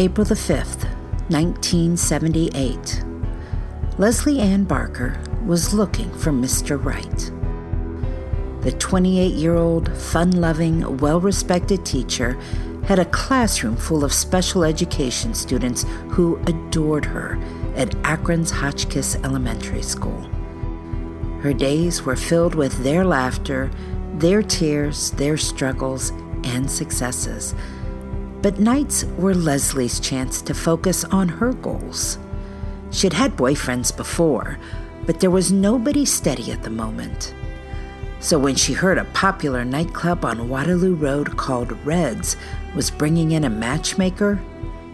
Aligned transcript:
April 0.00 0.24
the 0.24 0.34
5th, 0.34 0.84
1978. 1.28 3.04
Leslie 3.98 4.40
Ann 4.40 4.64
Barker 4.64 5.20
was 5.44 5.74
looking 5.74 6.10
for 6.12 6.32
Mr. 6.32 6.82
Right. 6.82 7.30
The 8.62 8.72
28 8.72 9.34
year 9.34 9.56
old, 9.56 9.94
fun 9.94 10.30
loving, 10.30 10.96
well 10.96 11.20
respected 11.20 11.84
teacher 11.84 12.40
had 12.86 12.98
a 12.98 13.04
classroom 13.04 13.76
full 13.76 14.02
of 14.02 14.14
special 14.14 14.64
education 14.64 15.34
students 15.34 15.84
who 16.08 16.38
adored 16.46 17.04
her 17.04 17.38
at 17.76 17.94
Akron's 18.02 18.50
Hotchkiss 18.50 19.16
Elementary 19.16 19.82
School. 19.82 20.22
Her 21.42 21.52
days 21.52 22.04
were 22.04 22.16
filled 22.16 22.54
with 22.54 22.82
their 22.84 23.04
laughter, 23.04 23.70
their 24.14 24.40
tears, 24.40 25.10
their 25.10 25.36
struggles, 25.36 26.08
and 26.42 26.70
successes. 26.70 27.54
But 28.42 28.58
nights 28.58 29.04
were 29.18 29.34
Leslie's 29.34 30.00
chance 30.00 30.40
to 30.42 30.54
focus 30.54 31.04
on 31.04 31.28
her 31.28 31.52
goals. 31.52 32.18
She'd 32.90 33.12
had 33.12 33.36
boyfriends 33.36 33.94
before, 33.94 34.58
but 35.06 35.20
there 35.20 35.30
was 35.30 35.52
nobody 35.52 36.04
steady 36.04 36.50
at 36.50 36.62
the 36.62 36.70
moment. 36.70 37.34
So 38.20 38.38
when 38.38 38.54
she 38.54 38.72
heard 38.72 38.98
a 38.98 39.04
popular 39.06 39.64
nightclub 39.64 40.24
on 40.24 40.48
Waterloo 40.48 40.94
Road 40.94 41.36
called 41.36 41.72
Reds 41.86 42.36
was 42.74 42.90
bringing 42.90 43.32
in 43.32 43.44
a 43.44 43.50
matchmaker, 43.50 44.40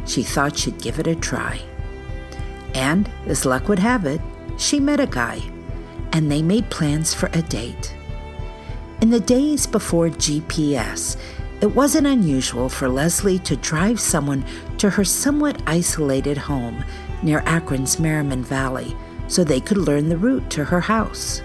she 0.07 0.23
thought 0.23 0.57
she'd 0.57 0.81
give 0.81 0.99
it 0.99 1.07
a 1.07 1.15
try. 1.15 1.61
And, 2.75 3.11
as 3.27 3.45
luck 3.45 3.69
would 3.69 3.79
have 3.81 4.07
it, 4.07 4.21
she 4.59 4.79
met 4.79 5.01
a 5.01 5.07
guy, 5.07 5.41
and 6.13 6.31
they 6.31 6.43
made 6.43 6.71
plans 6.71 7.15
for 7.15 7.29
a 7.33 7.43
date. 7.43 7.95
In 9.01 9.11
the 9.11 9.21
days 9.21 9.67
before 9.67 10.09
GPS, 10.09 11.17
it 11.61 11.75
wasn't 11.75 12.07
unusual 12.07 12.69
for 12.69 12.89
Leslie 12.89 13.39
to 13.41 13.57
drive 13.57 13.99
someone 13.99 14.45
to 14.79 14.91
her 14.91 15.05
somewhat 15.05 15.63
isolated 15.67 16.37
home 16.37 16.85
near 17.23 17.43
Akron's 17.47 17.99
Merriman 17.99 18.45
Valley 18.45 18.95
so 19.29 19.43
they 19.43 19.61
could 19.61 19.79
learn 19.79 20.09
the 20.09 20.19
route 20.19 20.49
to 20.51 20.65
her 20.65 20.81
house. 20.81 21.43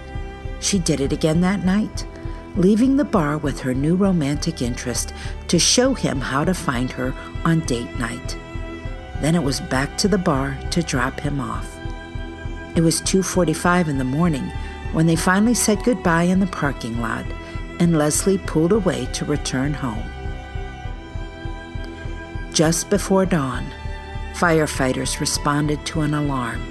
She 0.60 0.78
did 0.78 1.00
it 1.00 1.12
again 1.12 1.40
that 1.40 1.64
night, 1.64 2.06
leaving 2.56 2.96
the 2.96 3.04
bar 3.04 3.38
with 3.38 3.60
her 3.60 3.74
new 3.74 3.96
romantic 3.96 4.60
interest 4.62 5.14
to 5.48 5.58
show 5.58 5.94
him 5.94 6.20
how 6.20 6.44
to 6.44 6.54
find 6.54 6.90
her 6.92 7.14
on 7.44 7.60
date 7.60 7.98
night. 7.98 8.36
Then 9.20 9.34
it 9.34 9.42
was 9.42 9.60
back 9.60 9.96
to 9.98 10.08
the 10.08 10.18
bar 10.18 10.58
to 10.70 10.82
drop 10.82 11.20
him 11.20 11.40
off. 11.40 11.66
It 12.76 12.82
was 12.82 13.00
2:45 13.00 13.88
in 13.88 13.98
the 13.98 14.04
morning 14.04 14.52
when 14.92 15.06
they 15.06 15.16
finally 15.16 15.54
said 15.54 15.84
goodbye 15.84 16.24
in 16.24 16.40
the 16.40 16.46
parking 16.46 17.00
lot 17.00 17.24
and 17.82 17.98
Leslie 17.98 18.38
pulled 18.38 18.72
away 18.72 19.06
to 19.06 19.24
return 19.24 19.74
home. 19.74 20.04
Just 22.52 22.88
before 22.90 23.26
dawn, 23.26 23.66
firefighters 24.34 25.18
responded 25.18 25.84
to 25.86 26.02
an 26.02 26.14
alarm. 26.14 26.62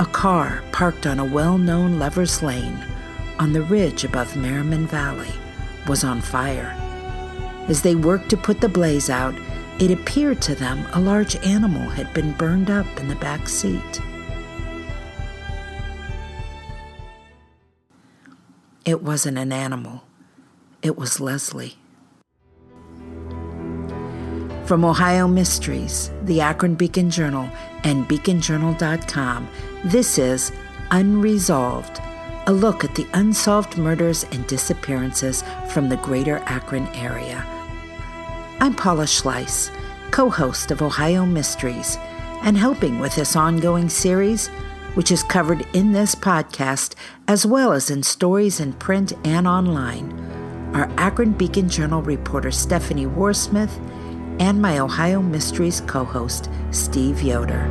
A 0.00 0.04
car 0.06 0.64
parked 0.72 1.06
on 1.06 1.20
a 1.20 1.24
well 1.24 1.58
known 1.58 2.00
Lover's 2.00 2.42
Lane 2.42 2.84
on 3.38 3.52
the 3.52 3.62
ridge 3.62 4.02
above 4.02 4.34
Merriman 4.36 4.88
Valley 4.88 5.30
was 5.86 6.02
on 6.02 6.20
fire. 6.20 6.74
As 7.68 7.82
they 7.82 7.94
worked 7.94 8.28
to 8.30 8.36
put 8.36 8.60
the 8.60 8.68
blaze 8.68 9.08
out, 9.08 9.34
it 9.78 9.92
appeared 9.92 10.42
to 10.42 10.56
them 10.56 10.84
a 10.92 11.00
large 11.00 11.36
animal 11.46 11.88
had 11.88 12.12
been 12.12 12.32
burned 12.32 12.68
up 12.68 12.86
in 12.98 13.06
the 13.06 13.14
back 13.16 13.48
seat. 13.48 14.00
It 18.84 19.02
wasn't 19.02 19.38
an 19.38 19.52
animal. 19.52 20.05
It 20.86 20.96
was 20.96 21.18
Leslie. 21.18 21.74
From 24.66 24.84
Ohio 24.84 25.26
Mysteries, 25.26 26.12
the 26.22 26.40
Akron 26.40 26.76
Beacon 26.76 27.10
Journal, 27.10 27.50
and 27.82 28.06
beaconjournal.com, 28.06 29.48
this 29.84 30.16
is 30.16 30.52
Unresolved, 30.92 32.00
a 32.46 32.52
look 32.52 32.84
at 32.84 32.94
the 32.94 33.04
unsolved 33.14 33.76
murders 33.76 34.26
and 34.30 34.46
disappearances 34.46 35.42
from 35.70 35.88
the 35.88 35.96
greater 35.96 36.36
Akron 36.46 36.86
area. 36.94 37.44
I'm 38.60 38.72
Paula 38.76 39.06
Schleis, 39.06 39.72
co 40.12 40.30
host 40.30 40.70
of 40.70 40.82
Ohio 40.82 41.26
Mysteries, 41.26 41.98
and 42.44 42.56
helping 42.56 43.00
with 43.00 43.16
this 43.16 43.34
ongoing 43.34 43.88
series, 43.88 44.46
which 44.94 45.10
is 45.10 45.24
covered 45.24 45.66
in 45.72 45.90
this 45.90 46.14
podcast 46.14 46.94
as 47.26 47.44
well 47.44 47.72
as 47.72 47.90
in 47.90 48.04
stories 48.04 48.60
in 48.60 48.72
print 48.74 49.12
and 49.24 49.48
online 49.48 50.35
our 50.74 50.90
Akron 50.96 51.32
Beacon 51.32 51.68
Journal 51.68 52.02
reporter 52.02 52.50
Stephanie 52.50 53.06
Warsmith, 53.06 53.80
and 54.40 54.60
my 54.60 54.78
Ohio 54.78 55.22
Mysteries 55.22 55.80
co 55.82 56.04
host 56.04 56.50
Steve 56.70 57.22
Yoder. 57.22 57.66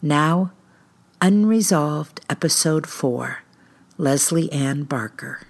Now, 0.00 0.52
Unresolved 1.20 2.20
Episode 2.28 2.86
4 2.86 3.38
Leslie 3.96 4.52
Ann 4.52 4.84
Barker. 4.84 5.40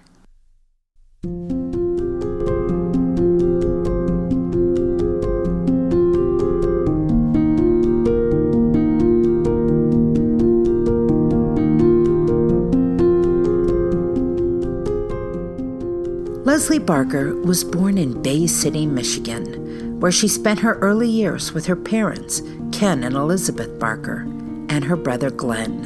Leslie 16.55 16.79
Barker 16.79 17.35
was 17.41 17.65
born 17.65 17.97
in 17.97 18.21
Bay 18.21 18.47
City, 18.47 18.85
Michigan, 18.85 19.99
where 19.99 20.09
she 20.09 20.29
spent 20.29 20.61
her 20.61 20.79
early 20.79 21.09
years 21.09 21.51
with 21.51 21.65
her 21.65 21.75
parents, 21.75 22.41
Ken 22.71 23.03
and 23.03 23.13
Elizabeth 23.13 23.77
Barker, 23.77 24.21
and 24.69 24.81
her 24.85 24.95
brother 24.95 25.29
Glenn. 25.29 25.83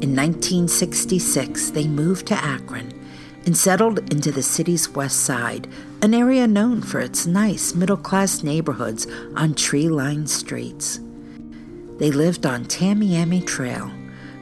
In 0.00 0.14
1966, 0.14 1.70
they 1.70 1.88
moved 1.88 2.28
to 2.28 2.36
Akron 2.36 2.92
and 3.44 3.56
settled 3.56 3.98
into 4.12 4.30
the 4.30 4.40
city's 4.40 4.88
west 4.90 5.24
side, 5.24 5.66
an 6.00 6.14
area 6.14 6.46
known 6.46 6.80
for 6.80 7.00
its 7.00 7.26
nice 7.26 7.74
middle 7.74 7.96
class 7.96 8.44
neighborhoods 8.44 9.08
on 9.34 9.54
tree 9.54 9.88
lined 9.88 10.30
streets. 10.30 11.00
They 11.98 12.12
lived 12.12 12.46
on 12.46 12.66
Tamiami 12.66 13.44
Trail 13.44 13.90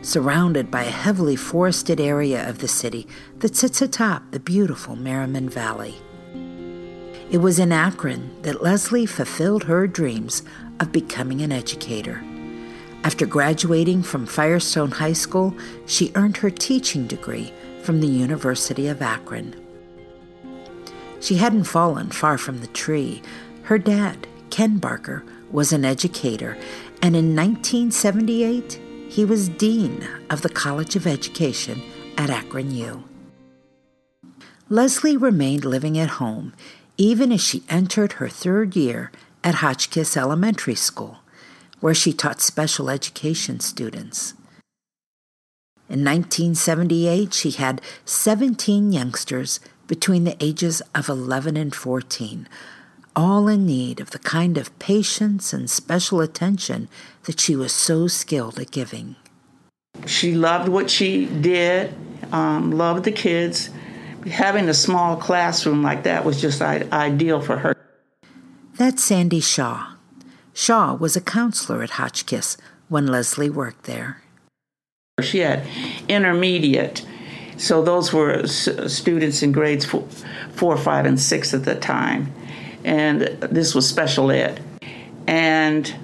surrounded 0.03 0.71
by 0.71 0.85
a 0.85 0.91
heavily 0.91 1.37
forested 1.37 2.01
area 2.01 2.49
of 2.49 2.59
the 2.59 2.69
city 2.69 3.07
that 3.39 3.57
sits 3.57 3.81
atop 3.81 4.31
the 4.31 4.41
beautiful 4.41 4.97
Merriman 4.97 5.49
Valley. 5.49 5.95
It 7.31 7.39
was 7.39 7.59
in 7.59 7.73
Akron 7.73 8.43
that 8.43 8.63
Leslie 8.63 9.07
fulfilled 9.07 9.65
her 9.65 9.87
dreams 9.87 10.43
of 10.81 10.93
becoming 10.93 11.41
an 11.41 11.53
educator. 11.53 12.23
After 13.05 13.25
graduating 13.25 14.03
from 14.03 14.27
Firestone 14.27 14.91
High 14.91 15.15
School, 15.15 15.55
she 15.87 16.13
earned 16.15 16.37
her 16.39 16.51
teaching 16.51 17.07
degree 17.07 17.53
from 17.83 18.01
the 18.01 18.07
University 18.07 18.87
of 18.89 19.01
Akron. 19.01 19.57
She 21.21 21.37
hadn't 21.37 21.65
fallen 21.65 22.11
far 22.11 22.37
from 22.37 22.61
the 22.61 22.67
tree. 22.67 23.23
Her 23.63 23.79
dad, 23.79 24.27
Ken 24.51 24.79
Barker, 24.79 25.25
was 25.51 25.73
an 25.73 25.85
educator, 25.85 26.59
and 27.01 27.17
in 27.17 27.35
1978, 27.35 28.79
he 29.13 29.27
was 29.27 29.51
Dean 29.51 30.09
of 30.31 30.41
the 30.41 30.49
College 30.49 30.97
of 30.97 31.07
Education 31.07 31.83
at 32.17 32.31
Akron 32.31 32.71
U. 32.71 33.05
Leslie 34.71 35.19
remained 35.19 35.67
living 35.67 35.99
at 35.99 36.17
home 36.17 36.55
even 36.97 37.31
as 37.31 37.43
she 37.43 37.63
entered 37.69 38.13
her 38.13 38.29
third 38.31 38.75
year 38.75 39.13
at 39.45 39.57
Hotchkiss 39.57 40.17
Elementary 40.17 40.75
School, 40.75 41.19
where 41.81 41.93
she 41.93 42.15
taught 42.15 42.41
special 42.41 42.89
education 42.89 43.61
students. 43.61 44.33
In 45.91 46.03
1978, 46.03 47.35
she 47.35 47.51
had 47.51 47.83
17 48.07 48.93
youngsters 48.93 49.61
between 49.89 50.25
the 50.25 50.43
ages 50.43 50.81
of 50.95 51.11
11 51.11 51.59
and 51.59 51.75
14, 51.75 52.49
all 53.15 53.49
in 53.49 53.67
need 53.67 54.01
of 54.01 54.11
the 54.11 54.19
kind 54.19 54.57
of 54.57 54.77
patience 54.79 55.53
and 55.53 55.69
special 55.71 56.21
attention 56.21 56.89
that 57.25 57.41
she 57.41 57.55
was 57.57 57.73
so 57.73 58.07
skilled 58.07 58.59
at 58.59 58.71
giving. 58.71 59.17
She 60.07 60.35
loved 60.35 60.69
what 60.69 60.91
she 60.91 61.27
did, 61.27 61.95
um, 62.33 62.73
loved 62.73 63.05
the 63.05 63.13
kids. 63.13 63.71
Having 64.31 64.69
a 64.69 64.75
small 64.75 65.17
classroom 65.17 65.83
like 65.83 66.05
that 66.05 66.25
was 66.25 66.41
just 66.41 66.63
ideal 66.63 67.41
for 67.41 67.59
her. 67.59 67.77
That's 68.75 69.03
Sandy 69.03 69.41
Shaw. 69.41 69.95
Shaw 70.55 70.95
was 70.95 71.17
a 71.17 71.21
counselor 71.21 71.83
at 71.83 71.91
Hotchkiss 71.91 72.57
when 72.89 73.07
Leslie 73.07 73.51
worked 73.51 73.85
there. 73.85 74.23
She 75.21 75.39
had 75.39 75.67
intermediate, 76.09 77.07
so 77.57 77.83
those 77.83 78.13
were 78.13 78.47
students 78.47 79.43
in 79.43 79.53
grades 79.53 79.85
four, 79.85 80.07
four, 80.53 80.77
five, 80.77 81.05
and 81.05 81.21
six 81.21 81.53
at 81.53 81.65
the 81.65 81.75
time. 81.75 82.33
And 82.85 83.23
this 83.23 83.75
was 83.75 83.89
special 83.89 84.31
ed. 84.31 84.63
And 85.27 85.95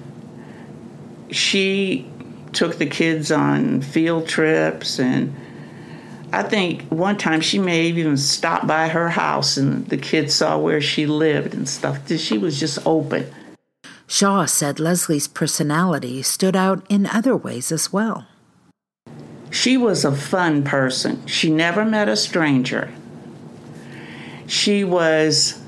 she 1.31 2.09
took 2.53 2.77
the 2.77 2.85
kids 2.85 3.31
on 3.31 3.81
field 3.81 4.27
trips 4.27 4.99
and 4.99 5.35
I 6.31 6.43
think 6.43 6.83
one 6.89 7.17
time 7.17 7.41
she 7.41 7.57
may 7.57 7.87
have 7.87 7.97
even 7.97 8.17
stopped 8.17 8.67
by 8.67 8.87
her 8.87 9.09
house 9.09 9.57
and 9.57 9.87
the 9.87 9.97
kids 9.97 10.35
saw 10.35 10.57
where 10.59 10.81
she 10.81 11.05
lived 11.07 11.53
and 11.53 11.67
stuff. 11.67 12.07
She 12.07 12.37
was 12.37 12.59
just 12.59 12.79
open. 12.85 13.31
Shaw 14.05 14.45
said 14.45 14.79
Leslie's 14.79 15.27
personality 15.27 16.21
stood 16.21 16.55
out 16.55 16.85
in 16.89 17.05
other 17.07 17.35
ways 17.35 17.71
as 17.71 17.91
well. 17.91 18.27
She 19.51 19.77
was 19.77 20.05
a 20.05 20.15
fun 20.15 20.63
person. 20.63 21.25
She 21.25 21.49
never 21.49 21.83
met 21.83 22.07
a 22.07 22.15
stranger. 22.15 22.91
She 24.45 24.83
was 24.83 25.58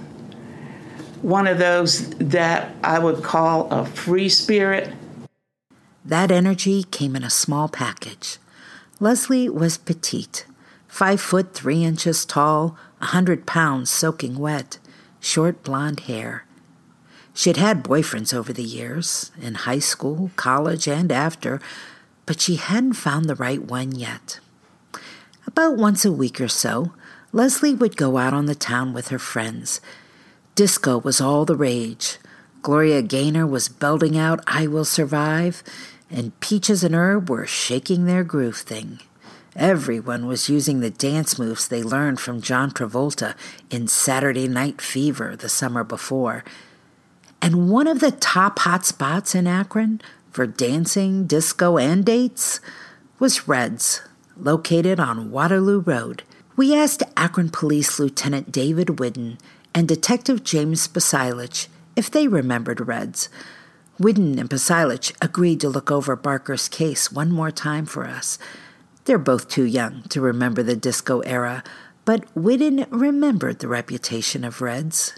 one 1.22 1.48
of 1.48 1.58
those 1.58 2.10
that 2.12 2.74
I 2.84 3.00
would 3.00 3.24
call 3.24 3.70
a 3.72 3.86
free 3.86 4.30
spirit. 4.30 4.94
That 6.04 6.32
energy 6.32 6.84
came 6.84 7.16
in 7.16 7.24
a 7.24 7.30
small 7.30 7.68
package. 7.70 8.38
Leslie 9.00 9.50
was 9.50 9.78
petite, 9.78 10.46
five 10.88 11.22
foot 11.22 11.54
three 11.54 11.84
inches 11.84 12.26
tall, 12.26 12.78
a 13.00 13.08
hundred 13.08 13.46
pounds 13.46 13.90
soaking 13.90 14.38
wet, 14.38 14.80
short 15.20 15.64
blonde 15.64 16.02
hair. 16.02 16.46
She'd 17.34 17.58
had 17.58 17.84
boyfriends 17.84 18.34
over 18.34 18.52
the 18.52 18.64
years, 18.64 19.32
in 19.42 19.56
high 19.56 19.80
school, 19.80 20.32
college, 20.36 20.88
and 20.88 21.12
after, 21.12 21.62
but 22.26 22.42
she 22.42 22.56
hadn't 22.56 22.94
found 22.94 23.26
the 23.26 23.36
right 23.36 23.62
one 23.62 23.94
yet. 23.94 24.40
About 25.48 25.78
once 25.78 26.04
a 26.04 26.12
week 26.12 26.42
or 26.42 26.48
so, 26.48 26.94
Leslie 27.32 27.74
would 27.74 27.96
go 27.96 28.18
out 28.18 28.34
on 28.34 28.46
the 28.46 28.56
town 28.56 28.94
with 28.94 29.08
her 29.08 29.20
friends. 29.20 29.80
Disco 30.62 31.00
was 31.00 31.20
all 31.20 31.44
the 31.44 31.56
rage. 31.56 32.20
Gloria 32.62 33.02
Gaynor 33.02 33.48
was 33.48 33.68
belting 33.68 34.16
out 34.16 34.44
I 34.46 34.68
Will 34.68 34.86
Survive, 34.86 35.64
and 36.08 36.40
Peaches 36.40 36.84
and 36.84 36.94
Herb 36.94 37.32
were 37.32 37.48
shaking 37.48 38.06
their 38.06 38.24
groove 38.24 38.58
thing. 38.58 39.00
Everyone 39.56 40.28
was 40.28 40.50
using 40.52 40.80
the 40.80 40.92
dance 40.92 41.40
moves 41.40 41.68
they 41.68 41.82
learned 41.82 42.20
from 42.20 42.44
John 42.44 42.70
Travolta 42.70 43.34
in 43.72 43.88
Saturday 43.88 44.48
Night 44.48 44.82
Fever 44.82 45.36
the 45.36 45.50
summer 45.50 45.84
before. 45.84 46.44
And 47.42 47.72
one 47.72 47.88
of 47.88 48.00
the 48.00 48.12
top 48.12 48.60
hot 48.60 48.86
spots 48.86 49.34
in 49.34 49.48
Akron 49.48 50.00
for 50.30 50.46
dancing, 50.46 51.26
disco, 51.26 51.80
and 51.80 52.06
dates 52.06 52.60
was 53.18 53.48
Red's, 53.48 54.04
located 54.38 55.00
on 55.00 55.32
Waterloo 55.32 55.80
Road. 55.80 56.22
We 56.56 56.76
asked 56.76 57.02
Akron 57.18 57.50
Police 57.50 57.98
Lieutenant 57.98 58.52
David 58.52 59.00
Whidden 59.00 59.40
and 59.74 59.88
Detective 59.88 60.44
James 60.44 60.88
Basilich 60.88 61.68
if 61.96 62.10
they 62.10 62.28
remembered 62.28 62.88
Red's. 62.88 63.30
Whidden 64.00 64.40
and 64.40 64.50
Basilich 64.50 65.14
agreed 65.22 65.60
to 65.62 65.70
look 65.70 65.92
over 65.92 66.16
Barker's 66.16 66.68
case 66.68 67.12
one 67.12 67.32
more 67.32 67.52
time 67.52 67.86
for 67.86 68.06
us. 68.06 68.40
They're 69.06 69.18
both 69.18 69.48
too 69.48 69.66
young 69.66 70.04
to 70.10 70.22
remember 70.22 70.64
the 70.64 70.76
disco 70.76 71.20
era, 71.22 71.64
but 72.06 72.26
Whidden 72.36 72.86
remembered 72.90 73.60
the 73.60 73.68
reputation 73.68 74.44
of 74.44 74.62
Red's. 74.62 75.14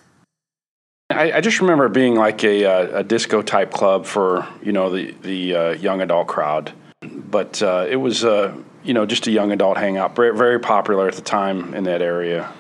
I, 1.10 1.34
I 1.34 1.42
just 1.42 1.62
remember 1.62 1.86
it 1.86 1.94
being 1.94 2.16
like 2.16 2.44
a, 2.44 2.66
uh, 2.66 3.00
a 3.00 3.04
disco 3.04 3.42
type 3.42 3.72
club 3.72 4.06
for 4.06 4.48
you 4.62 4.72
know 4.72 4.90
the 4.90 5.12
the 5.22 5.56
uh, 5.56 5.70
young 5.74 6.02
adult 6.02 6.28
crowd, 6.28 6.74
but 7.02 7.62
uh, 7.62 7.86
it 7.90 7.98
was 7.98 8.26
uh, 8.26 8.56
you 8.84 8.94
know 8.94 9.06
just 9.06 9.28
a 9.28 9.32
young 9.32 9.52
adult 9.52 9.78
hangout, 9.78 10.16
very, 10.16 10.36
very 10.36 10.60
popular 10.60 11.08
at 11.08 11.14
the 11.14 11.22
time 11.22 11.74
in 11.74 11.84
that 11.84 12.02
area. 12.02 12.52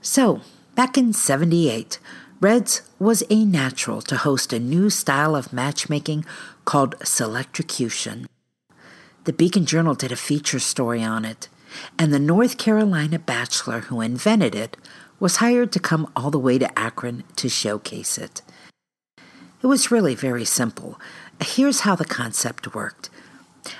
So 0.00 0.40
back 0.74 0.96
in 0.96 1.12
'78, 1.12 1.98
Reds 2.40 2.82
was 2.98 3.22
a 3.30 3.44
natural 3.44 4.02
to 4.02 4.16
host 4.16 4.52
a 4.52 4.58
new 4.58 4.90
style 4.90 5.36
of 5.36 5.52
matchmaking 5.52 6.24
called 6.64 6.98
Selectrocution. 7.04 8.26
The 9.24 9.32
Beacon 9.32 9.64
Journal 9.64 9.94
did 9.94 10.10
a 10.10 10.16
feature 10.16 10.58
story 10.58 11.02
on 11.02 11.24
it, 11.24 11.48
and 11.98 12.12
the 12.12 12.18
North 12.18 12.58
Carolina 12.58 13.18
bachelor 13.18 13.80
who 13.82 14.00
invented 14.00 14.54
it 14.54 14.76
was 15.20 15.36
hired 15.36 15.70
to 15.72 15.78
come 15.78 16.10
all 16.16 16.32
the 16.32 16.38
way 16.38 16.58
to 16.58 16.78
Akron 16.78 17.22
to 17.36 17.48
showcase 17.48 18.18
it. 18.18 18.42
It 19.62 19.66
was 19.68 19.92
really 19.92 20.16
very 20.16 20.44
simple. 20.44 21.00
Here's 21.40 21.80
how 21.80 21.94
the 21.94 22.04
concept 22.04 22.74
worked. 22.74 23.08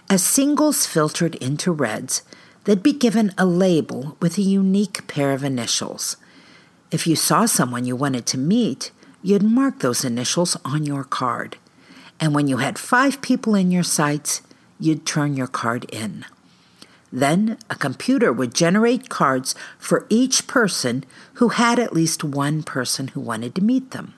As 0.09 0.25
singles 0.25 0.87
filtered 0.87 1.35
into 1.37 1.73
reds, 1.73 2.23
they'd 2.63 2.85
be 2.85 2.93
given 2.93 3.33
a 3.37 3.45
label 3.45 4.17
with 4.21 4.39
a 4.39 4.43
unique 4.43 5.09
pair 5.09 5.33
of 5.33 5.43
initials. 5.43 6.17
If 6.93 7.07
you 7.07 7.17
saw 7.17 7.47
someone 7.47 7.87
you 7.87 7.97
wanted 7.97 8.27
to 8.27 8.39
meet, 8.39 8.91
you'd 9.23 9.43
mark 9.43 9.79
those 9.79 10.05
initials 10.05 10.59
on 10.63 10.85
your 10.85 11.05
card. 11.05 11.57
And 12.21 12.35
when 12.35 12.49
you 12.49 12.59
had 12.59 12.79
five 12.79 13.23
people 13.23 13.55
in 13.55 13.71
your 13.71 13.83
sights, 13.83 14.43
you'd 14.79 15.07
turn 15.07 15.35
your 15.35 15.47
card 15.47 15.87
in. 15.91 16.27
Then 17.11 17.57
a 17.71 17.77
computer 17.77 18.31
would 18.31 18.55
generate 18.55 19.09
cards 19.09 19.55
for 19.79 20.07
each 20.11 20.47
person 20.47 21.05
who 21.35 21.49
had 21.49 21.79
at 21.79 21.95
least 21.95 22.23
one 22.23 22.63
person 22.63 23.09
who 23.09 23.21
wanted 23.21 23.55
to 23.55 23.65
meet 23.65 23.93
them. 23.93 24.13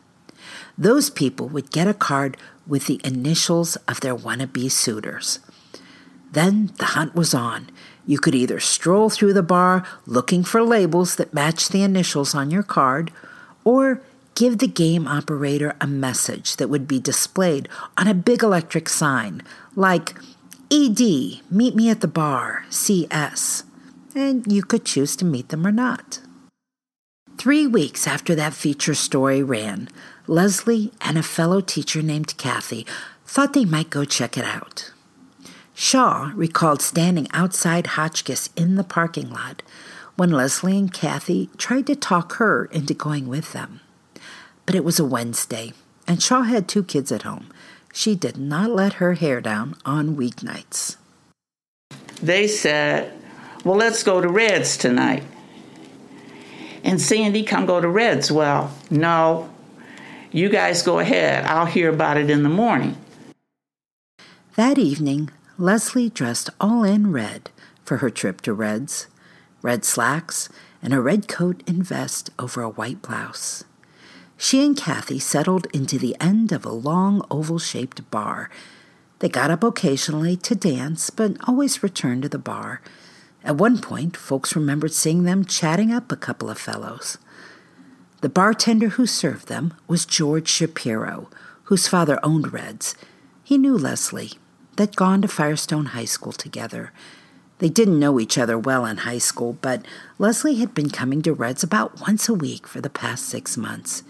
Those 0.76 1.10
people 1.10 1.48
would 1.50 1.70
get 1.70 1.86
a 1.86 1.94
card 1.94 2.36
with 2.66 2.86
the 2.86 3.00
initials 3.04 3.76
of 3.86 4.00
their 4.00 4.16
wannabe 4.16 4.70
suitors. 4.70 5.38
Then 6.32 6.72
the 6.78 6.86
hunt 6.86 7.14
was 7.14 7.34
on. 7.34 7.70
You 8.06 8.18
could 8.18 8.34
either 8.34 8.60
stroll 8.60 9.10
through 9.10 9.32
the 9.32 9.42
bar 9.42 9.84
looking 10.06 10.44
for 10.44 10.62
labels 10.62 11.16
that 11.16 11.34
match 11.34 11.68
the 11.68 11.82
initials 11.82 12.34
on 12.34 12.50
your 12.50 12.62
card, 12.62 13.10
or 13.64 14.02
give 14.34 14.58
the 14.58 14.66
game 14.66 15.06
operator 15.06 15.74
a 15.80 15.86
message 15.86 16.56
that 16.56 16.68
would 16.68 16.86
be 16.86 17.00
displayed 17.00 17.68
on 17.96 18.08
a 18.08 18.14
big 18.14 18.42
electric 18.42 18.88
sign, 18.88 19.42
like 19.74 20.14
ED, 20.70 20.98
meet 21.50 21.74
me 21.74 21.88
at 21.88 22.00
the 22.00 22.08
bar, 22.08 22.64
CS. 22.68 23.64
And 24.14 24.50
you 24.50 24.62
could 24.62 24.84
choose 24.84 25.16
to 25.16 25.24
meet 25.24 25.48
them 25.48 25.66
or 25.66 25.72
not. 25.72 26.20
Three 27.36 27.66
weeks 27.66 28.06
after 28.06 28.34
that 28.34 28.54
feature 28.54 28.94
story 28.94 29.42
ran, 29.42 29.88
Leslie 30.26 30.92
and 31.00 31.18
a 31.18 31.22
fellow 31.22 31.60
teacher 31.60 32.00
named 32.00 32.36
Kathy 32.38 32.86
thought 33.26 33.52
they 33.52 33.64
might 33.64 33.90
go 33.90 34.04
check 34.04 34.38
it 34.38 34.44
out. 34.44 34.92
Shaw 35.74 36.30
recalled 36.36 36.80
standing 36.80 37.26
outside 37.32 37.88
Hotchkiss 37.88 38.48
in 38.56 38.76
the 38.76 38.84
parking 38.84 39.30
lot 39.30 39.62
when 40.14 40.30
Leslie 40.30 40.78
and 40.78 40.92
Kathy 40.92 41.50
tried 41.58 41.86
to 41.88 41.96
talk 41.96 42.34
her 42.34 42.66
into 42.66 42.94
going 42.94 43.26
with 43.26 43.52
them. 43.52 43.80
But 44.66 44.76
it 44.76 44.84
was 44.84 45.00
a 45.00 45.04
Wednesday, 45.04 45.72
and 46.06 46.22
Shaw 46.22 46.42
had 46.42 46.68
two 46.68 46.84
kids 46.84 47.10
at 47.10 47.22
home, 47.22 47.50
she 47.92 48.14
did 48.14 48.36
not 48.36 48.70
let 48.70 48.94
her 48.94 49.14
hair 49.14 49.40
down 49.40 49.76
on 49.84 50.16
weeknights. 50.16 50.96
They 52.22 52.46
said, 52.48 53.12
Well, 53.64 53.76
let's 53.76 54.02
go 54.02 54.20
to 54.20 54.28
Red's 54.28 54.76
tonight. 54.76 55.22
And 56.82 57.00
Sandy, 57.00 57.42
come 57.42 57.66
go 57.66 57.80
to 57.80 57.88
Red's. 57.88 58.30
Well, 58.30 58.72
no, 58.90 59.50
you 60.30 60.48
guys 60.48 60.82
go 60.82 60.98
ahead. 60.98 61.44
I'll 61.44 61.66
hear 61.66 61.88
about 61.88 62.16
it 62.16 62.30
in 62.30 62.42
the 62.42 62.48
morning. 62.48 62.96
That 64.56 64.78
evening, 64.78 65.30
Leslie 65.56 66.10
dressed 66.10 66.50
all 66.60 66.82
in 66.82 67.12
red 67.12 67.50
for 67.84 67.98
her 67.98 68.10
trip 68.10 68.40
to 68.40 68.52
Red's 68.52 69.06
red 69.62 69.84
slacks 69.84 70.48
and 70.82 70.92
a 70.92 71.00
red 71.00 71.28
coat 71.28 71.62
and 71.66 71.82
vest 71.82 72.30
over 72.38 72.60
a 72.60 72.68
white 72.68 73.00
blouse. 73.00 73.64
She 74.36 74.64
and 74.64 74.76
Kathy 74.76 75.18
settled 75.18 75.66
into 75.72 75.98
the 75.98 76.16
end 76.20 76.52
of 76.52 76.66
a 76.66 76.72
long 76.72 77.24
oval 77.30 77.58
shaped 77.58 78.10
bar. 78.10 78.50
They 79.20 79.28
got 79.28 79.50
up 79.50 79.62
occasionally 79.62 80.36
to 80.38 80.54
dance, 80.54 81.08
but 81.08 81.36
always 81.46 81.82
returned 81.82 82.22
to 82.24 82.28
the 82.28 82.38
bar. 82.38 82.82
At 83.44 83.56
one 83.56 83.80
point, 83.80 84.16
folks 84.16 84.56
remembered 84.56 84.92
seeing 84.92 85.22
them 85.22 85.44
chatting 85.44 85.92
up 85.92 86.10
a 86.10 86.16
couple 86.16 86.50
of 86.50 86.58
fellows. 86.58 87.16
The 88.20 88.28
bartender 88.28 88.88
who 88.88 89.06
served 89.06 89.48
them 89.48 89.72
was 89.86 90.04
George 90.04 90.48
Shapiro, 90.48 91.30
whose 91.64 91.88
father 91.88 92.18
owned 92.22 92.52
Reds. 92.52 92.96
He 93.44 93.56
knew 93.56 93.78
Leslie. 93.78 94.32
They'd 94.76 94.96
gone 94.96 95.22
to 95.22 95.28
Firestone 95.28 95.86
High 95.86 96.04
School 96.04 96.32
together. 96.32 96.92
They 97.58 97.68
didn't 97.68 98.00
know 98.00 98.18
each 98.18 98.36
other 98.36 98.58
well 98.58 98.84
in 98.84 98.98
high 98.98 99.18
school, 99.18 99.56
but 99.60 99.84
Leslie 100.18 100.56
had 100.56 100.74
been 100.74 100.90
coming 100.90 101.22
to 101.22 101.32
Reds 101.32 101.62
about 101.62 102.00
once 102.00 102.28
a 102.28 102.34
week 102.34 102.66
for 102.66 102.80
the 102.80 102.90
past 102.90 103.26
six 103.26 103.56
months. 103.56 104.02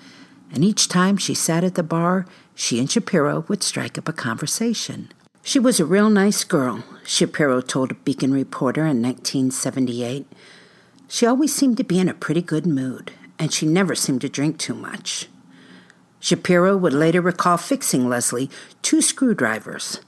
And 0.50 0.64
each 0.64 0.88
time 0.88 1.18
she 1.18 1.34
sat 1.34 1.64
at 1.64 1.74
the 1.74 1.82
bar, 1.82 2.26
she 2.54 2.78
and 2.78 2.90
Shapiro 2.90 3.44
would 3.48 3.62
strike 3.62 3.98
up 3.98 4.08
a 4.08 4.12
conversation. 4.12 5.12
She 5.42 5.58
was 5.58 5.78
a 5.78 5.84
real 5.84 6.08
nice 6.08 6.42
girl, 6.44 6.82
Shapiro 7.04 7.60
told 7.60 7.90
a 7.90 7.94
Beacon 7.94 8.32
reporter 8.32 8.82
in 8.82 9.02
1978. 9.02 10.26
She 11.06 11.26
always 11.26 11.54
seemed 11.54 11.76
to 11.76 11.84
be 11.84 11.98
in 11.98 12.08
a 12.08 12.14
pretty 12.14 12.40
good 12.40 12.66
mood, 12.66 13.12
and 13.38 13.52
she 13.52 13.66
never 13.66 13.94
seemed 13.94 14.22
to 14.22 14.30
drink 14.30 14.58
too 14.58 14.74
much. 14.74 15.28
Shapiro 16.18 16.78
would 16.78 16.94
later 16.94 17.20
recall 17.20 17.58
fixing 17.58 18.08
Leslie 18.08 18.48
two 18.80 19.02
screwdrivers, 19.02 20.00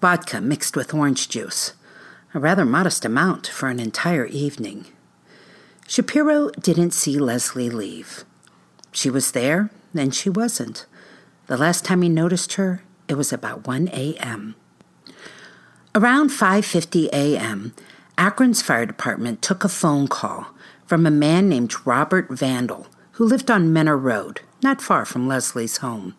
vodka 0.00 0.40
mixed 0.40 0.76
with 0.76 0.94
orange 0.94 1.28
juice, 1.28 1.72
a 2.34 2.38
rather 2.38 2.64
modest 2.64 3.04
amount 3.04 3.46
for 3.46 3.68
an 3.68 3.80
entire 3.80 4.26
evening. 4.26 4.86
Shapiro 5.88 6.50
didn't 6.60 6.92
see 6.92 7.18
Leslie 7.18 7.70
leave. 7.70 8.24
She 8.92 9.08
was 9.08 9.32
there, 9.32 9.70
then 9.94 10.10
she 10.10 10.28
wasn't. 10.28 10.86
The 11.46 11.56
last 11.56 11.84
time 11.84 12.02
he 12.02 12.08
noticed 12.08 12.54
her, 12.54 12.82
it 13.08 13.14
was 13.14 13.32
about 13.32 13.66
1 13.66 13.88
a.m. 13.92 14.54
Around 15.94 16.30
5:50 16.30 17.08
a.m., 17.12 17.72
Akron's 18.18 18.62
fire 18.62 18.84
department 18.84 19.42
took 19.42 19.64
a 19.64 19.68
phone 19.68 20.08
call 20.08 20.48
from 20.86 21.06
a 21.06 21.10
man 21.10 21.48
named 21.48 21.86
Robert 21.86 22.28
Vandal, 22.30 22.86
who 23.12 23.24
lived 23.24 23.50
on 23.50 23.72
Menor 23.72 24.00
Road, 24.00 24.40
not 24.62 24.82
far 24.82 25.04
from 25.04 25.28
Leslie's 25.28 25.78
home. 25.78 26.14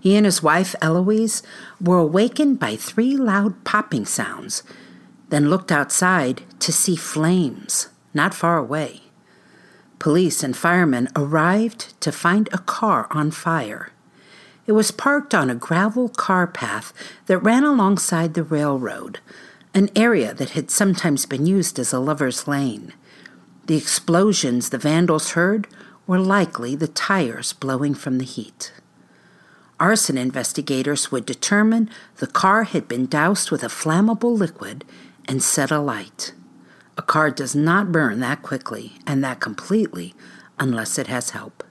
He 0.00 0.16
and 0.16 0.26
his 0.26 0.42
wife, 0.42 0.74
Eloise, 0.80 1.42
were 1.80 1.98
awakened 1.98 2.58
by 2.58 2.76
three 2.76 3.16
loud 3.16 3.64
popping 3.64 4.06
sounds, 4.06 4.62
then 5.28 5.50
looked 5.50 5.72
outside 5.72 6.42
to 6.60 6.72
see 6.72 6.96
flames 6.96 7.88
not 8.14 8.34
far 8.34 8.58
away. 8.58 9.02
Police 9.98 10.42
and 10.42 10.56
firemen 10.56 11.08
arrived 11.14 12.00
to 12.00 12.10
find 12.10 12.48
a 12.52 12.58
car 12.58 13.06
on 13.10 13.30
fire. 13.30 13.90
It 14.66 14.72
was 14.72 14.90
parked 14.90 15.34
on 15.34 15.50
a 15.50 15.54
gravel 15.54 16.08
car 16.08 16.46
path 16.46 16.92
that 17.26 17.38
ran 17.38 17.64
alongside 17.64 18.34
the 18.34 18.42
railroad, 18.42 19.20
an 19.74 19.90
area 19.96 20.34
that 20.34 20.50
had 20.50 20.70
sometimes 20.70 21.26
been 21.26 21.46
used 21.46 21.78
as 21.78 21.92
a 21.92 21.98
lover's 21.98 22.46
lane. 22.46 22.92
The 23.66 23.76
explosions 23.76 24.70
the 24.70 24.78
vandals 24.78 25.30
heard 25.30 25.68
were 26.06 26.18
likely 26.18 26.74
the 26.74 26.88
tires 26.88 27.52
blowing 27.52 27.94
from 27.94 28.18
the 28.18 28.24
heat. 28.24 28.72
Arson 29.82 30.16
investigators 30.16 31.10
would 31.10 31.26
determine 31.26 31.90
the 32.18 32.28
car 32.28 32.62
had 32.62 32.86
been 32.86 33.04
doused 33.06 33.50
with 33.50 33.64
a 33.64 33.66
flammable 33.66 34.38
liquid 34.38 34.84
and 35.26 35.42
set 35.42 35.72
alight. 35.72 36.32
A 36.96 37.02
car 37.02 37.32
does 37.32 37.56
not 37.56 37.90
burn 37.90 38.20
that 38.20 38.42
quickly 38.42 38.92
and 39.08 39.24
that 39.24 39.40
completely 39.40 40.14
unless 40.56 40.98
it 40.98 41.08
has 41.08 41.30
help. 41.30 41.64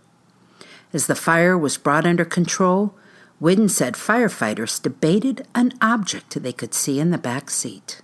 As 0.92 1.08
the 1.08 1.16
fire 1.16 1.58
was 1.58 1.78
brought 1.78 2.06
under 2.06 2.26
control, 2.26 2.94
Whidden 3.40 3.70
said 3.70 3.94
firefighters 3.94 4.82
debated 4.82 5.48
an 5.56 5.72
object 5.82 6.44
they 6.44 6.52
could 6.52 6.74
see 6.74 7.00
in 7.00 7.12
the 7.12 7.18
back 7.18 7.50
seat. 7.50 8.02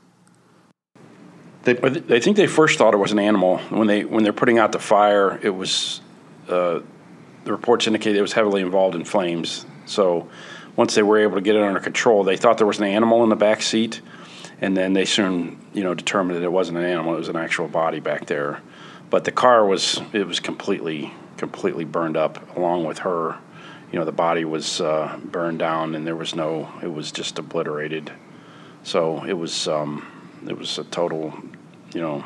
They, 1.64 1.74
they 1.74 2.22
think 2.22 2.38
they 2.38 2.48
first 2.48 2.78
thought 2.78 2.94
it 2.94 2.98
was 2.98 3.12
an 3.12 3.20
animal 3.20 3.58
when 3.70 3.88
they 3.88 4.06
when 4.06 4.24
they're 4.24 4.32
putting 4.32 4.58
out 4.58 4.72
the 4.72 4.80
fire. 4.80 5.38
It 5.44 5.50
was 5.50 6.00
uh, 6.48 6.80
the 7.44 7.52
reports 7.52 7.88
indicate 7.88 8.16
it 8.16 8.22
was 8.22 8.32
heavily 8.32 8.62
involved 8.62 8.96
in 8.96 9.04
flames. 9.04 9.66
So 9.88 10.30
once 10.76 10.96
they 10.96 11.04
were 11.04 11.20
able 11.20 11.36
to 11.36 11.42
get 11.42 11.56
it 11.56 11.64
under 11.64 11.80
control, 11.80 12.24
they 12.24 12.38
thought 12.38 12.58
there 12.58 12.68
was 12.68 12.80
an 12.80 12.86
animal 12.86 13.24
in 13.24 13.30
the 13.30 13.36
back 13.36 13.62
seat, 13.62 14.02
and 14.62 14.78
then 14.78 14.94
they 14.94 15.06
soon 15.06 15.60
you 15.74 15.84
know 15.84 15.94
determined 15.94 16.38
that 16.38 16.44
it 16.44 16.52
wasn't 16.52 16.78
an 16.78 16.86
animal; 16.86 17.16
it 17.16 17.18
was 17.18 17.30
an 17.30 17.36
actual 17.36 17.68
body 17.68 18.00
back 18.00 18.28
there. 18.28 18.62
But 19.10 19.24
the 19.24 19.32
car 19.32 19.66
was 19.66 20.02
it 20.14 20.28
was 20.28 20.40
completely 20.40 21.14
completely 21.38 21.86
burned 21.86 22.18
up 22.18 22.56
along 22.58 22.86
with 22.86 23.00
her. 23.00 23.38
You 23.92 24.00
know, 24.00 24.06
the 24.06 24.12
body 24.12 24.44
was 24.44 24.82
uh, 24.82 25.18
burned 25.24 25.60
down, 25.60 25.96
and 25.96 26.06
there 26.06 26.16
was 26.16 26.36
no. 26.36 26.70
It 26.84 26.92
was 26.92 27.12
just 27.12 27.40
obliterated. 27.40 28.12
So 28.84 29.24
it 29.24 29.34
was 29.34 29.68
um, 29.68 30.06
it 30.48 30.58
was 30.58 30.78
a 30.78 30.84
total 30.86 31.34
you 31.94 32.02
know, 32.02 32.26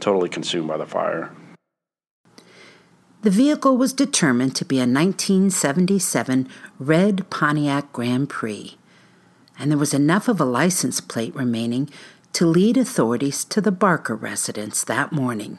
totally 0.00 0.28
consumed 0.28 0.68
by 0.68 0.76
the 0.76 0.86
fire. 0.86 1.30
The 3.26 3.32
vehicle 3.32 3.76
was 3.76 3.92
determined 3.92 4.54
to 4.54 4.64
be 4.64 4.76
a 4.76 4.86
1977 4.86 6.48
red 6.78 7.28
Pontiac 7.28 7.92
Grand 7.92 8.28
Prix, 8.28 8.76
and 9.58 9.68
there 9.68 9.78
was 9.78 9.92
enough 9.92 10.28
of 10.28 10.40
a 10.40 10.44
license 10.44 11.00
plate 11.00 11.34
remaining 11.34 11.90
to 12.34 12.46
lead 12.46 12.76
authorities 12.76 13.44
to 13.46 13.60
the 13.60 13.72
Barker 13.72 14.14
residence 14.14 14.84
that 14.84 15.10
morning. 15.10 15.58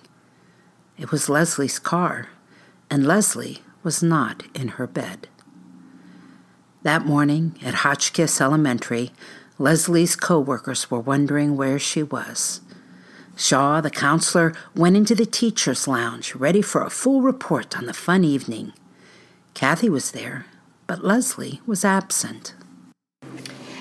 It 0.97 1.11
was 1.11 1.27
Leslie's 1.27 1.77
car, 1.77 2.29
and 2.89 3.05
Leslie 3.05 3.59
was 3.83 4.01
not 4.01 4.43
in 4.55 4.69
her 4.79 4.87
bed. 4.87 5.27
That 6.83 7.05
morning 7.05 7.59
at 7.61 7.83
Hotchkiss 7.83 8.39
Elementary, 8.39 9.11
Leslie's 9.59 10.15
co 10.15 10.39
workers 10.39 10.89
were 10.89 11.01
wondering 11.01 11.57
where 11.57 11.79
she 11.79 12.01
was. 12.01 12.61
Shaw, 13.37 13.81
the 13.81 13.91
counselor, 13.91 14.51
went 14.75 14.97
into 14.97 15.13
the 15.13 15.25
teacher's 15.25 15.87
lounge, 15.87 16.33
ready 16.33 16.63
for 16.63 16.81
a 16.81 16.89
full 16.89 17.21
report 17.21 17.77
on 17.77 17.85
the 17.85 17.93
fun 17.93 18.23
evening. 18.23 18.73
Kathy 19.53 19.89
was 19.89 20.11
there, 20.11 20.47
but 20.87 21.03
Leslie 21.03 21.61
was 21.67 21.85
absent. 21.85 22.55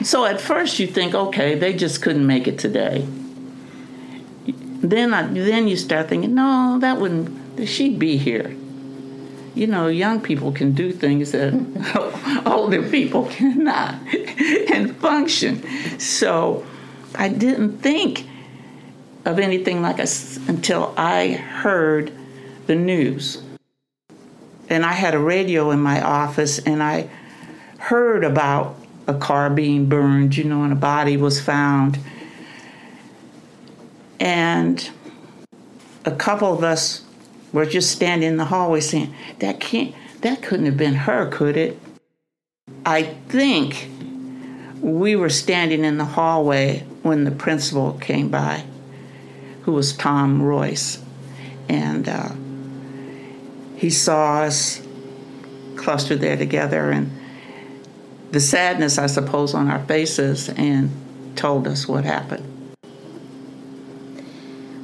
So 0.03 0.27
at 0.27 0.43
first 0.43 0.79
you 0.79 0.87
think, 0.87 1.15
okay, 1.15 1.59
they 1.59 1.73
just 1.73 2.03
couldn't 2.03 2.27
make 2.27 2.47
it 2.47 2.59
today. 2.59 3.07
Then, 4.47 5.15
I, 5.15 5.23
then 5.27 5.69
you 5.69 5.77
start 5.77 6.11
thinking, 6.11 6.35
no, 6.35 6.79
that 6.83 7.01
wouldn't. 7.01 7.67
She'd 7.67 7.99
be 7.99 8.19
here. 8.19 8.55
You 9.55 9.69
know, 9.69 9.87
young 9.87 10.21
people 10.21 10.53
can 10.53 10.73
do 10.73 10.93
things 10.93 11.33
that 11.33 11.55
older 12.47 12.87
people 12.91 13.25
cannot 13.25 13.95
and 14.71 14.95
function. 14.97 15.63
So 15.99 16.67
I 17.15 17.31
didn't 17.31 17.79
think 17.79 18.27
of 19.27 19.41
anything 19.41 19.83
like 19.83 19.99
us 19.99 20.39
until 20.49 20.95
I 20.97 21.33
heard 21.33 22.13
the 22.69 22.77
news. 22.77 23.43
And 24.69 24.87
I 24.87 24.93
had 24.93 25.15
a 25.15 25.19
radio 25.19 25.73
in 25.73 25.81
my 25.81 26.01
office 26.01 26.61
and 26.61 26.83
I 26.83 27.11
heard 27.79 28.23
about 28.23 28.77
a 29.09 29.15
car 29.15 29.51
being 29.51 29.89
burned, 29.89 30.37
you 30.37 30.45
know, 30.45 30.63
and 30.63 30.73
a 30.73 30.77
body 30.77 31.17
was 31.17 31.41
found. 31.41 31.99
And 34.21 34.89
a 36.05 36.13
couple 36.13 36.53
of 36.53 36.63
us 36.63 37.05
were 37.53 37.67
just 37.67 37.91
standing 37.91 38.29
in 38.29 38.37
the 38.37 38.47
hallway 38.47 38.81
saying, 38.81 39.13
That 39.41 39.59
can't 39.59 39.95
that 40.21 40.41
couldn't 40.41 40.67
have 40.67 40.77
been 40.77 40.95
her, 40.95 41.29
could 41.29 41.57
it? 41.57 41.79
I 42.85 43.03
think 43.29 43.89
we 44.81 45.17
were 45.17 45.31
standing 45.31 45.85
in 45.85 45.99
the 45.99 46.05
hallway 46.05 46.85
when 47.03 47.25
the 47.25 47.31
principal 47.31 47.95
came 47.95 48.29
by 48.29 48.65
who 49.67 49.73
was 49.73 49.93
Tom 49.93 50.41
Royce. 50.41 51.03
And 51.69 52.09
uh, 52.09 52.31
he 53.77 53.91
saw 53.91 54.43
us 54.43 54.81
clustered 55.75 56.21
there 56.21 56.37
together 56.37 56.91
and 56.91 57.11
the 58.31 58.41
sadness, 58.41 58.97
I 58.97 59.07
suppose, 59.07 59.55
on 59.55 59.69
our 59.69 59.85
faces 59.85 60.49
and 60.51 60.91
told 61.37 61.67
us 61.67 61.89
what 61.89 62.05
happened. 62.05 62.45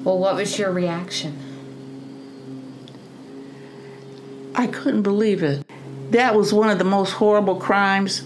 Well, 0.04 0.18
what 0.18 0.34
was 0.34 0.58
your 0.58 0.72
reaction? 0.72 1.38
I 4.54 4.66
couldn't 4.66 5.02
believe 5.02 5.44
it. 5.44 5.64
That 6.10 6.34
was 6.34 6.52
one 6.52 6.70
of 6.70 6.78
the 6.78 6.84
most 6.84 7.12
horrible 7.12 7.56
crimes. 7.56 8.24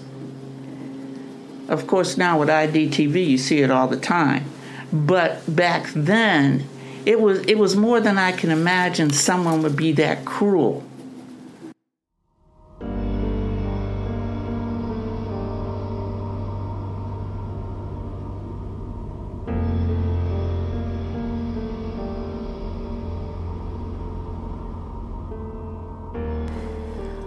Of 1.69 1.87
course, 1.87 2.17
now 2.17 2.41
with 2.41 2.49
IDTV, 2.49 3.27
you 3.29 3.39
see 3.39 3.61
it 3.61 3.71
all 3.71 3.89
the 3.89 3.99
time. 3.99 4.45
But 4.93 5.43
back 5.55 5.91
then, 5.95 6.69
it 7.05 7.21
was 7.21 7.41
it 7.47 7.59
was 7.59 7.77
more 7.77 8.01
than 8.01 8.19
I 8.19 8.33
can 8.33 8.51
imagine 8.51 9.11
someone 9.11 9.63
would 9.63 9.77
be 9.77 9.93
that 9.93 10.25
cruel. 10.25 10.85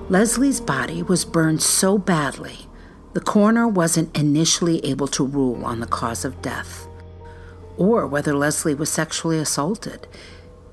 Leslie's 0.09 0.59
body 0.59 1.03
was 1.03 1.23
burned 1.23 1.61
so 1.61 1.99
badly, 1.99 2.67
the 3.13 3.21
coroner 3.21 3.67
wasn't 3.67 4.17
initially 4.17 4.83
able 4.83 5.07
to 5.07 5.23
rule 5.23 5.63
on 5.63 5.81
the 5.81 5.85
cause 5.85 6.25
of 6.25 6.41
death 6.41 6.88
or 7.79 8.05
whether 8.05 8.36
Leslie 8.36 8.75
was 8.75 8.89
sexually 8.91 9.39
assaulted. 9.39 10.05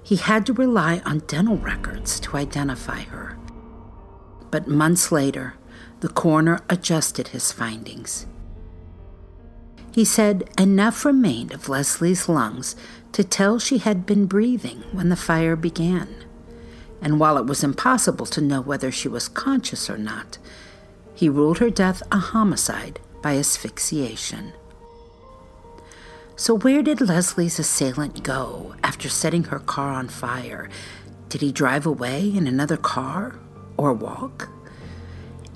He 0.03 0.17
had 0.17 0.45
to 0.47 0.53
rely 0.53 1.01
on 1.07 1.21
dental 1.21 1.57
records 1.57 2.21
to 2.21 2.37
identify 2.37 3.01
her. 3.03 3.39
But 4.51 4.69
months 4.69 5.13
later, 5.13 5.55
the 6.01 6.09
coroner 6.09 6.61
adjusted 6.69 7.29
his 7.29 7.53
findings. 7.53 8.27
He 9.93 10.05
said 10.05 10.51
enough 10.59 11.05
remained 11.07 11.55
of 11.55 11.69
Leslie's 11.71 12.29
lungs 12.29 12.77
to 13.13 13.25
tell 13.25 13.59
she 13.59 13.79
had 13.79 14.05
been 14.05 14.27
breathing 14.27 14.83
when 14.93 15.09
the 15.09 15.17
fire 15.17 15.57
began. 15.57 16.09
and 17.01 17.21
while 17.21 17.37
it 17.39 17.47
was 17.47 17.63
impossible 17.63 18.27
to 18.27 18.41
know 18.41 18.61
whether 18.61 18.91
she 18.91 19.09
was 19.09 19.29
conscious 19.29 19.89
or 19.91 19.99
not, 19.99 20.39
he 21.15 21.29
ruled 21.29 21.59
her 21.59 21.71
death 21.71 22.03
a 22.11 22.19
homicide 22.19 23.01
by 23.23 23.37
asphyxiation. 23.37 24.53
So, 26.39 26.59
where 26.59 26.83
did 26.83 27.01
Leslie's 27.01 27.59
assailant 27.59 28.23
go 28.23 28.75
after 28.85 29.09
setting 29.09 29.45
her 29.45 29.59
car 29.59 29.91
on 29.93 30.09
fire? 30.09 30.69
Did 31.31 31.41
he 31.41 31.51
drive 31.51 31.87
away 31.87 32.29
in 32.29 32.47
another 32.47 32.77
car 32.77 33.39
or 33.79 33.95
walk? 33.95 34.51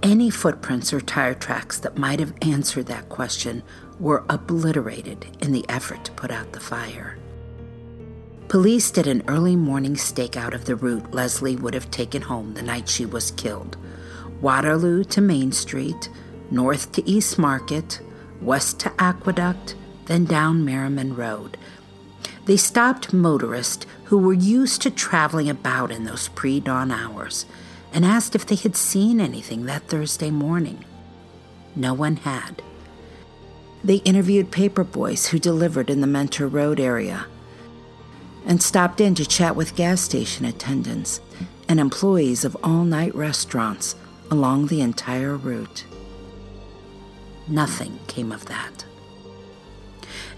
Any 0.03 0.31
footprints 0.31 0.95
or 0.95 1.03
tire 1.03 1.35
tracks 1.35 1.79
that 1.81 1.99
might 1.99 2.19
have 2.19 2.33
answered 2.41 2.87
that 2.87 3.11
question 3.11 3.63
were 3.99 4.25
obliterated 4.31 5.27
in 5.41 5.53
the 5.53 5.67
effort 5.69 6.07
to 6.07 6.13
put 6.13 6.31
out 6.31 6.53
the 6.53 6.61
fire. 6.61 7.19
Police 8.49 8.91
did 8.91 9.07
an 9.07 9.23
early 9.29 9.57
morning 9.57 9.97
stakeout 9.97 10.55
of 10.55 10.65
the 10.65 10.77
route 10.77 11.13
Leslie 11.13 11.57
would 11.57 11.75
have 11.75 11.91
taken 11.91 12.23
home 12.23 12.55
the 12.55 12.63
night 12.63 12.89
she 12.89 13.05
was 13.05 13.31
killed 13.33 13.77
Waterloo 14.41 15.05
to 15.05 15.21
Main 15.21 15.53
Street, 15.53 16.09
north 16.51 16.91
to 16.93 17.07
East 17.07 17.39
Market, 17.39 18.01
west 18.41 18.81
to 18.81 18.93
Aqueduct, 18.99 19.75
then 20.07 20.25
down 20.25 20.65
Merriman 20.65 21.15
Road. 21.15 21.57
They 22.47 22.57
stopped 22.57 23.13
motorists 23.13 23.87
who 24.05 24.19
were 24.19 24.33
used 24.33 24.83
to 24.83 24.91
traveling 24.91 25.49
about 25.49 25.91
in 25.91 26.05
those 26.05 26.29
pre 26.29 26.61
dawn 26.61 26.91
hours 26.91 27.47
and 27.93 28.05
asked 28.05 28.35
if 28.35 28.47
they 28.47 28.57
had 28.57 28.77
seen 28.77 29.21
anything 29.21 29.67
that 29.67 29.89
Thursday 29.89 30.31
morning. 30.31 30.85
No 31.77 31.95
one 31.95 32.17
had. 32.17 32.63
They 33.83 33.97
interviewed 33.97 34.51
paper 34.51 34.85
boys 34.85 35.29
who 35.29 35.39
delivered 35.39 35.91
in 35.91 36.01
the 36.01 36.07
Mentor 36.07 36.49
Road 36.49 36.81
area 36.81 37.27
and 38.47 38.63
stopped 38.63 39.01
in 39.01 39.15
to 39.15 39.27
chat 39.27 39.57
with 39.57 39.77
gas 39.77 40.01
station 40.01 40.45
attendants 40.45 41.21
and 41.69 41.79
employees 41.79 42.45
of 42.45 42.57
all 42.63 42.85
night 42.85 43.15
restaurants 43.15 43.95
along 44.31 44.67
the 44.67 44.81
entire 44.81 45.37
route. 45.37 45.85
Nothing 47.47 47.99
came 48.07 48.33
of 48.33 48.47
that. 48.47 48.85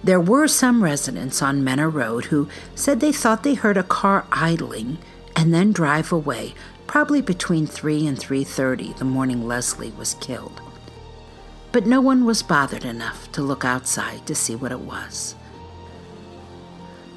There 0.04 0.20
were 0.20 0.48
some 0.48 0.82
residents 0.82 1.42
on 1.42 1.62
Menor 1.62 1.92
Road 1.92 2.26
who 2.26 2.48
said 2.74 2.98
they 2.98 3.12
thought 3.12 3.44
they 3.44 3.54
heard 3.54 3.76
a 3.76 3.84
car 3.84 4.26
idling 4.32 4.98
and 5.36 5.54
then 5.54 5.72
drive 5.72 6.12
away, 6.12 6.54
probably 6.88 7.22
between 7.22 7.66
3 7.66 8.06
and 8.06 8.18
3:30 8.18 8.98
the 8.98 9.04
morning 9.04 9.46
Leslie 9.46 9.94
was 9.96 10.16
killed. 10.20 10.60
But 11.70 11.86
no 11.86 12.00
one 12.00 12.24
was 12.24 12.42
bothered 12.42 12.84
enough 12.84 13.30
to 13.32 13.42
look 13.42 13.64
outside 13.64 14.26
to 14.26 14.34
see 14.34 14.56
what 14.56 14.72
it 14.72 14.80
was. 14.80 15.36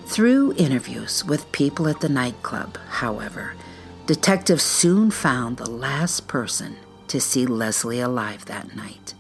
Through 0.06 0.54
interviews 0.54 1.26
with 1.26 1.52
people 1.52 1.88
at 1.88 2.00
the 2.02 2.08
nightclub, 2.08 2.78
however, 2.88 3.56
detectives 4.06 4.64
soon 4.64 5.10
found 5.10 5.58
the 5.58 5.70
last 5.70 6.28
person 6.28 6.78
to 7.08 7.20
see 7.20 7.48
Leslie 7.48 8.00
alive 8.00 8.46
that 8.46 8.76
night. 8.76 9.16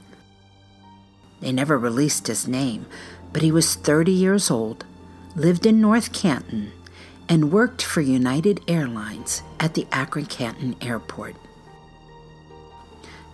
They 1.42 1.52
never 1.52 1.78
released 1.78 2.28
his 2.28 2.48
name, 2.48 2.86
but 3.36 3.42
he 3.42 3.52
was 3.52 3.76
30 3.76 4.14
years 4.14 4.50
old, 4.50 4.86
lived 5.36 5.66
in 5.66 5.82
North 5.82 6.14
Canton, 6.14 6.72
and 7.28 7.52
worked 7.52 7.82
for 7.82 8.00
United 8.00 8.62
Airlines 8.66 9.44
at 9.60 9.74
the 9.74 9.86
Akron 9.92 10.26
Canton 10.26 10.74
Airport. 10.80 11.36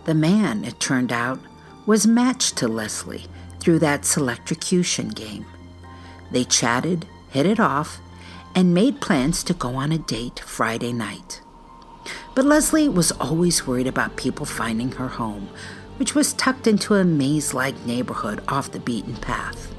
The 0.04 0.14
man, 0.14 0.64
it 0.64 0.80
turned 0.80 1.12
out, 1.12 1.38
was 1.86 2.04
matched 2.04 2.56
to 2.56 2.66
Leslie 2.66 3.26
through 3.60 3.78
that 3.78 4.04
selectrocution 4.04 5.10
game. 5.10 5.46
They 6.32 6.42
chatted, 6.42 7.06
hit 7.30 7.46
it 7.46 7.60
off, 7.60 8.00
and 8.56 8.74
made 8.74 9.00
plans 9.00 9.44
to 9.44 9.54
go 9.54 9.76
on 9.76 9.92
a 9.92 9.98
date 9.98 10.40
Friday 10.40 10.92
night. 10.92 11.42
But 12.34 12.44
Leslie 12.44 12.88
was 12.88 13.12
always 13.12 13.68
worried 13.68 13.86
about 13.86 14.16
people 14.16 14.46
finding 14.46 14.90
her 14.90 15.06
home, 15.06 15.48
which 15.98 16.16
was 16.16 16.32
tucked 16.32 16.66
into 16.66 16.96
a 16.96 17.04
maze 17.04 17.54
like 17.54 17.86
neighborhood 17.86 18.42
off 18.48 18.72
the 18.72 18.80
beaten 18.80 19.14
path. 19.14 19.72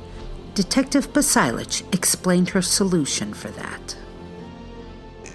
Detective 0.56 1.12
Basilich 1.12 1.82
explained 1.92 2.50
her 2.50 2.62
solution 2.62 3.34
for 3.34 3.48
that. 3.50 3.98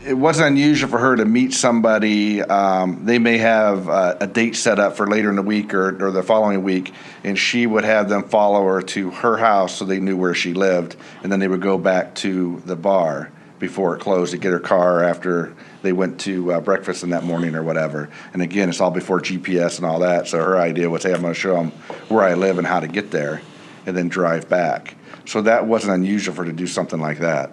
It 0.07 0.15
wasn't 0.15 0.51
unusual 0.51 0.89
for 0.89 0.99
her 0.99 1.17
to 1.17 1.25
meet 1.25 1.53
somebody. 1.53 2.41
Um, 2.41 3.05
they 3.05 3.19
may 3.19 3.39
have 3.39 3.89
uh, 3.89 4.17
a 4.21 4.29
date 4.29 4.55
set 4.55 4.79
up 4.79 4.97
for 4.97 5.09
later 5.09 5.29
in 5.29 5.35
the 5.35 5.43
week 5.43 5.75
or, 5.75 6.07
or 6.07 6.13
the 6.13 6.23
following 6.23 6.63
week, 6.63 6.95
and 7.25 7.37
she 7.37 7.67
would 7.67 7.85
have 7.85 8.09
them 8.09 8.29
follow 8.29 8.65
her 8.65 8.81
to 8.81 9.11
her 9.11 9.37
house 9.37 9.77
so 9.77 9.85
they 9.85 9.99
knew 9.99 10.17
where 10.17 10.35
she 10.35 10.55
lived, 10.55 10.95
and 11.25 11.33
then 11.33 11.41
they 11.41 11.49
would 11.49 11.61
go 11.61 11.79
back 11.79 12.15
to 12.17 12.63
the 12.65 12.77
bar 12.77 13.33
before 13.59 13.97
it 13.97 14.01
closed 14.01 14.31
to 14.31 14.39
get 14.39 14.53
her 14.53 14.61
car 14.61 15.03
after 15.03 15.53
they 15.83 15.93
went 15.93 16.21
to 16.21 16.53
uh, 16.53 16.61
breakfast 16.61 17.03
in 17.03 17.11
that 17.11 17.25
morning 17.25 17.57
or 17.57 17.65
whatever. 17.65 18.09
And 18.33 18.41
again, 18.41 18.69
it's 18.69 18.81
all 18.81 18.93
before 18.93 19.21
GPS 19.21 19.79
and 19.79 19.85
all 19.85 19.99
that. 19.99 20.29
So 20.29 20.39
her 20.39 20.57
idea 20.59 20.89
was, 20.89 21.03
hey, 21.03 21.13
I'm 21.13 21.23
going 21.23 21.35
to 21.35 21.39
show 21.39 21.55
them 21.55 21.73
where 22.09 22.23
I 22.23 22.35
live 22.35 22.59
and 22.59 22.67
how 22.67 22.79
to 22.79 22.87
get 22.87 23.11
there, 23.11 23.43
and 23.85 23.97
then 23.97 24.09
drive 24.09 24.49
back. 24.49 24.95
So 25.29 25.43
that 25.43 25.67
wasn't 25.67 25.93
unusual 25.93 26.35
for 26.35 26.43
her 26.43 26.51
to 26.51 26.57
do 26.57 26.67
something 26.67 27.01
like 27.01 27.19
that. 27.19 27.53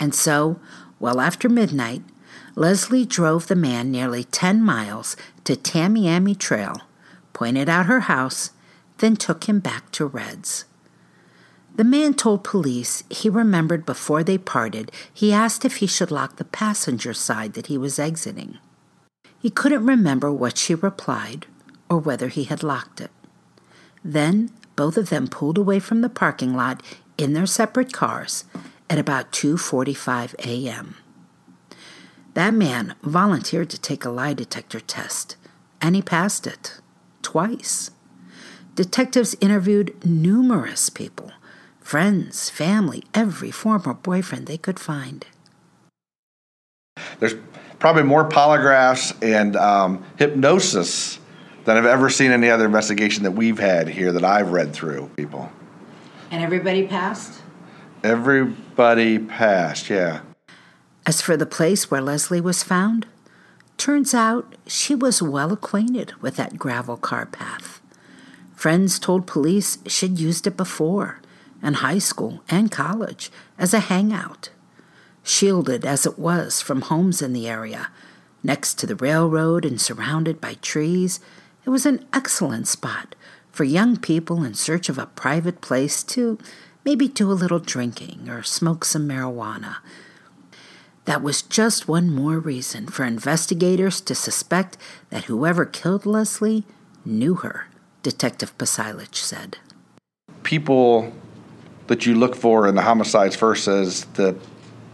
And 0.00 0.14
so, 0.14 0.58
well 0.98 1.20
after 1.20 1.50
midnight, 1.50 2.02
Leslie 2.54 3.04
drove 3.04 3.46
the 3.46 3.54
man 3.54 3.90
nearly 3.90 4.24
10 4.24 4.62
miles 4.62 5.16
to 5.44 5.54
Tamiami 5.54 6.36
Trail, 6.38 6.80
pointed 7.34 7.68
out 7.68 7.86
her 7.86 8.00
house, 8.00 8.52
then 8.98 9.16
took 9.16 9.44
him 9.44 9.60
back 9.60 9.92
to 9.92 10.06
Red's. 10.06 10.64
The 11.76 11.84
man 11.84 12.14
told 12.14 12.42
police 12.42 13.04
he 13.10 13.28
remembered 13.28 13.84
before 13.84 14.24
they 14.24 14.38
parted, 14.38 14.90
he 15.12 15.30
asked 15.30 15.66
if 15.66 15.76
he 15.76 15.86
should 15.86 16.10
lock 16.10 16.36
the 16.36 16.44
passenger 16.46 17.12
side 17.12 17.52
that 17.52 17.66
he 17.66 17.76
was 17.76 17.98
exiting. 17.98 18.56
He 19.38 19.50
couldn't 19.50 19.84
remember 19.84 20.32
what 20.32 20.56
she 20.56 20.74
replied 20.74 21.44
or 21.90 21.98
whether 21.98 22.28
he 22.28 22.44
had 22.44 22.62
locked 22.62 23.02
it. 23.02 23.10
Then 24.02 24.50
both 24.78 24.96
of 24.96 25.10
them 25.10 25.26
pulled 25.26 25.58
away 25.58 25.80
from 25.80 26.02
the 26.02 26.08
parking 26.08 26.54
lot 26.54 26.80
in 27.18 27.32
their 27.32 27.46
separate 27.46 27.92
cars 27.92 28.44
at 28.88 28.96
about 28.96 29.32
2:45 29.32 30.36
a.m. 30.38 30.94
That 32.34 32.54
man 32.54 32.94
volunteered 33.02 33.70
to 33.70 33.80
take 33.80 34.04
a 34.04 34.08
lie 34.08 34.34
detector 34.34 34.78
test, 34.78 35.36
and 35.82 35.96
he 35.96 36.00
passed 36.00 36.46
it 36.46 36.78
twice. 37.22 37.90
Detectives 38.76 39.34
interviewed 39.40 39.96
numerous 40.04 40.90
people, 40.90 41.32
friends, 41.80 42.48
family, 42.48 43.02
every 43.12 43.50
former 43.50 43.94
boyfriend 43.94 44.46
they 44.46 44.58
could 44.58 44.78
find. 44.78 45.26
There's 47.18 47.34
probably 47.80 48.04
more 48.04 48.28
polygraphs 48.28 49.12
and 49.24 49.56
um, 49.56 50.04
hypnosis 50.16 51.18
than 51.68 51.76
I've 51.76 51.84
ever 51.84 52.08
seen 52.08 52.30
any 52.30 52.48
other 52.48 52.64
investigation 52.64 53.24
that 53.24 53.32
we've 53.32 53.58
had 53.58 53.88
here 53.88 54.10
that 54.12 54.24
I've 54.24 54.52
read 54.52 54.72
through 54.72 55.10
people. 55.16 55.52
And 56.30 56.42
everybody 56.42 56.86
passed? 56.86 57.42
Everybody 58.02 59.18
passed, 59.18 59.90
yeah. 59.90 60.20
As 61.04 61.20
for 61.20 61.36
the 61.36 61.44
place 61.44 61.90
where 61.90 62.00
Leslie 62.00 62.40
was 62.40 62.62
found, 62.62 63.06
turns 63.76 64.14
out 64.14 64.56
she 64.66 64.94
was 64.94 65.20
well 65.20 65.52
acquainted 65.52 66.14
with 66.22 66.36
that 66.36 66.58
gravel 66.58 66.96
car 66.96 67.26
path. 67.26 67.82
Friends 68.56 68.98
told 68.98 69.26
police 69.26 69.76
she'd 69.86 70.18
used 70.18 70.46
it 70.46 70.56
before, 70.56 71.20
in 71.62 71.74
high 71.74 71.98
school 71.98 72.40
and 72.48 72.72
college, 72.72 73.30
as 73.58 73.74
a 73.74 73.80
hangout. 73.80 74.48
Shielded 75.22 75.84
as 75.84 76.06
it 76.06 76.18
was 76.18 76.62
from 76.62 76.80
homes 76.80 77.20
in 77.20 77.34
the 77.34 77.46
area, 77.46 77.90
next 78.42 78.78
to 78.78 78.86
the 78.86 78.96
railroad 78.96 79.66
and 79.66 79.78
surrounded 79.78 80.40
by 80.40 80.54
trees, 80.62 81.20
it 81.68 81.70
was 81.70 81.84
an 81.84 82.02
excellent 82.14 82.66
spot 82.66 83.14
for 83.52 83.62
young 83.62 83.98
people 83.98 84.42
in 84.42 84.54
search 84.54 84.88
of 84.88 84.96
a 84.96 85.04
private 85.04 85.60
place 85.60 86.02
to 86.02 86.38
maybe 86.82 87.06
do 87.06 87.30
a 87.30 87.36
little 87.36 87.58
drinking 87.58 88.26
or 88.26 88.42
smoke 88.42 88.86
some 88.86 89.06
marijuana. 89.06 89.76
That 91.04 91.20
was 91.20 91.42
just 91.42 91.86
one 91.86 92.08
more 92.08 92.38
reason 92.38 92.86
for 92.86 93.04
investigators 93.04 94.00
to 94.00 94.14
suspect 94.14 94.78
that 95.10 95.24
whoever 95.24 95.66
killed 95.66 96.06
Leslie 96.06 96.64
knew 97.04 97.34
her, 97.34 97.66
Detective 98.02 98.56
Pasilich 98.56 99.16
said. 99.16 99.58
People 100.44 101.12
that 101.88 102.06
you 102.06 102.14
look 102.14 102.34
for 102.34 102.66
in 102.66 102.76
the 102.76 102.82
homicides 102.82 103.36
first 103.36 103.68
as 103.68 104.06
the 104.14 104.34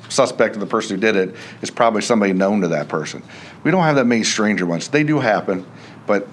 suspect 0.08 0.56
of 0.56 0.60
the 0.60 0.66
person 0.66 0.96
who 0.96 1.00
did 1.00 1.14
it 1.14 1.36
is 1.62 1.70
probably 1.70 2.02
somebody 2.02 2.32
known 2.32 2.62
to 2.62 2.68
that 2.68 2.88
person. 2.88 3.22
We 3.62 3.70
don't 3.70 3.84
have 3.84 3.94
that 3.94 4.06
many 4.06 4.24
stranger 4.24 4.66
ones. 4.66 4.88
They 4.88 5.04
do 5.04 5.20
happen, 5.20 5.64
but 6.08 6.26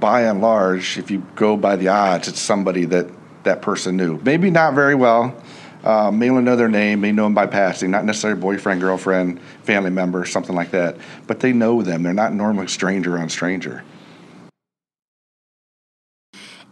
by 0.00 0.22
and 0.22 0.40
large, 0.40 0.98
if 0.98 1.10
you 1.10 1.26
go 1.34 1.56
by 1.56 1.76
the 1.76 1.88
odds, 1.88 2.28
it's 2.28 2.40
somebody 2.40 2.84
that 2.86 3.08
that 3.44 3.62
person 3.62 3.96
knew. 3.96 4.20
Maybe 4.22 4.50
not 4.50 4.74
very 4.74 4.94
well. 4.94 5.40
Uh, 5.84 6.10
may 6.10 6.28
only 6.28 6.42
know 6.42 6.56
their 6.56 6.68
name, 6.68 7.00
may 7.00 7.12
know 7.12 7.24
them 7.24 7.34
by 7.34 7.46
passing, 7.46 7.92
not 7.92 8.04
necessarily 8.04 8.40
boyfriend, 8.40 8.80
girlfriend, 8.80 9.40
family 9.62 9.90
member, 9.90 10.24
something 10.24 10.56
like 10.56 10.72
that. 10.72 10.96
But 11.28 11.40
they 11.40 11.52
know 11.52 11.80
them. 11.82 12.02
They're 12.02 12.12
not 12.12 12.34
normally 12.34 12.66
stranger 12.66 13.16
on 13.16 13.28
stranger. 13.28 13.84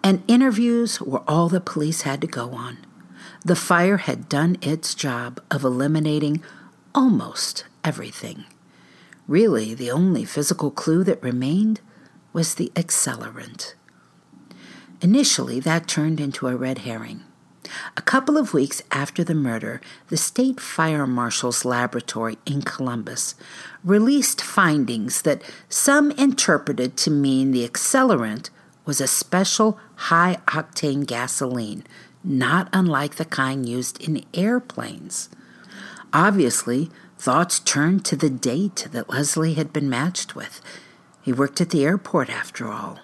And 0.02 0.22
interviews 0.28 1.00
were 1.00 1.22
all 1.28 1.48
the 1.48 1.60
police 1.60 2.02
had 2.02 2.20
to 2.22 2.26
go 2.26 2.50
on. 2.50 2.78
The 3.44 3.56
fire 3.56 3.98
had 3.98 4.28
done 4.28 4.56
its 4.60 4.94
job 4.94 5.40
of 5.50 5.64
eliminating 5.64 6.42
almost 6.94 7.64
everything. 7.84 8.44
Really, 9.28 9.74
the 9.74 9.90
only 9.90 10.24
physical 10.24 10.70
clue 10.70 11.04
that 11.04 11.22
remained 11.22 11.80
was 12.34 12.56
the 12.56 12.70
accelerant. 12.74 13.72
Initially, 15.00 15.60
that 15.60 15.88
turned 15.88 16.20
into 16.20 16.46
a 16.48 16.56
red 16.56 16.78
herring. 16.78 17.22
A 17.96 18.02
couple 18.02 18.36
of 18.36 18.52
weeks 18.52 18.82
after 18.90 19.24
the 19.24 19.34
murder, 19.34 19.80
the 20.08 20.16
State 20.18 20.60
Fire 20.60 21.06
Marshal's 21.06 21.64
laboratory 21.64 22.36
in 22.44 22.60
Columbus 22.60 23.34
released 23.82 24.42
findings 24.42 25.22
that 25.22 25.42
some 25.68 26.10
interpreted 26.12 26.96
to 26.98 27.10
mean 27.10 27.50
the 27.50 27.66
accelerant 27.66 28.50
was 28.84 29.00
a 29.00 29.06
special 29.06 29.78
high 29.96 30.38
octane 30.46 31.06
gasoline, 31.06 31.84
not 32.22 32.68
unlike 32.72 33.14
the 33.14 33.24
kind 33.24 33.66
used 33.68 34.02
in 34.02 34.24
airplanes. 34.34 35.30
Obviously, 36.12 36.90
thoughts 37.18 37.58
turned 37.58 38.04
to 38.04 38.16
the 38.16 38.30
date 38.30 38.88
that 38.92 39.08
Leslie 39.08 39.54
had 39.54 39.72
been 39.72 39.88
matched 39.88 40.34
with. 40.34 40.60
He 41.24 41.32
worked 41.32 41.62
at 41.62 41.70
the 41.70 41.86
airport, 41.86 42.28
after 42.28 42.70
all. 42.70 42.98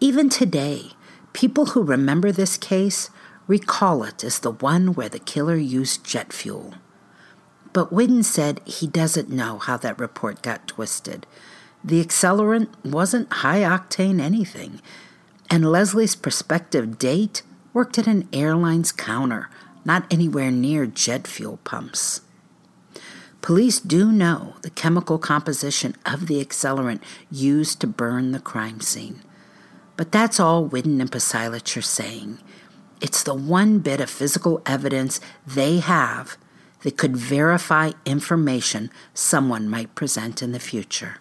Even 0.00 0.28
today, 0.28 0.90
people 1.32 1.66
who 1.66 1.82
remember 1.82 2.30
this 2.30 2.58
case 2.58 3.08
recall 3.46 4.04
it 4.04 4.22
as 4.22 4.38
the 4.38 4.50
one 4.50 4.92
where 4.92 5.08
the 5.08 5.18
killer 5.18 5.56
used 5.56 6.04
jet 6.04 6.30
fuel. 6.30 6.74
But 7.72 7.90
Whidden 7.90 8.22
said 8.22 8.60
he 8.66 8.86
doesn't 8.86 9.30
know 9.30 9.56
how 9.56 9.78
that 9.78 9.98
report 9.98 10.42
got 10.42 10.68
twisted. 10.68 11.26
The 11.82 12.04
accelerant 12.04 12.68
wasn't 12.84 13.32
high 13.32 13.60
octane 13.60 14.20
anything, 14.20 14.82
and 15.48 15.72
Leslie's 15.72 16.16
prospective 16.16 16.98
date 16.98 17.40
worked 17.72 17.96
at 17.96 18.06
an 18.06 18.28
airline's 18.30 18.92
counter, 18.92 19.48
not 19.86 20.04
anywhere 20.12 20.50
near 20.50 20.84
jet 20.84 21.26
fuel 21.26 21.60
pumps. 21.64 22.20
Police 23.46 23.78
do 23.78 24.10
know 24.10 24.54
the 24.62 24.70
chemical 24.70 25.18
composition 25.18 25.94
of 26.04 26.26
the 26.26 26.44
accelerant 26.44 27.00
used 27.30 27.78
to 27.78 27.86
burn 27.86 28.32
the 28.32 28.40
crime 28.40 28.80
scene. 28.80 29.22
But 29.96 30.10
that's 30.10 30.40
all 30.40 30.64
Whidden 30.64 31.00
and 31.00 31.12
Pasilich 31.12 31.76
are 31.76 31.80
saying. 31.80 32.38
It's 33.00 33.22
the 33.22 33.36
one 33.36 33.78
bit 33.78 34.00
of 34.00 34.10
physical 34.10 34.62
evidence 34.66 35.20
they 35.46 35.78
have 35.78 36.36
that 36.82 36.96
could 36.96 37.16
verify 37.16 37.92
information 38.04 38.90
someone 39.14 39.68
might 39.68 39.94
present 39.94 40.42
in 40.42 40.50
the 40.50 40.58
future. 40.58 41.18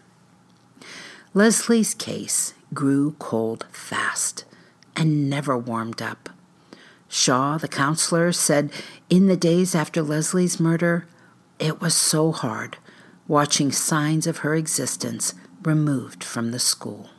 Leslie's 1.36 1.94
case 1.94 2.56
grew 2.74 3.12
cold 3.20 3.68
fast 3.72 4.46
and 4.96 5.30
never 5.30 5.56
warmed 5.56 6.02
up. 6.02 6.30
Shaw, 7.08 7.60
the 7.60 7.68
counselor, 7.68 8.32
said 8.32 8.72
in 9.12 9.28
the 9.28 9.38
days 9.38 9.76
after 9.76 10.02
Leslie's 10.02 10.60
murder, 10.60 11.06
it 11.60 11.82
was 11.82 11.96
so 11.96 12.32
hard 12.32 12.78
watching 13.28 13.72
signs 13.72 14.28
of 14.28 14.40
her 14.40 14.56
existence 14.56 15.34
removed 15.64 16.24
from 16.24 16.52
the 16.52 16.60
school. 16.60 17.10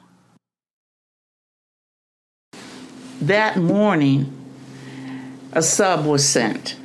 That 3.21 3.57
morning, 3.57 4.33
a 5.53 5.63
sub 5.63 6.05
was 6.05 6.27
sent. 6.27 6.77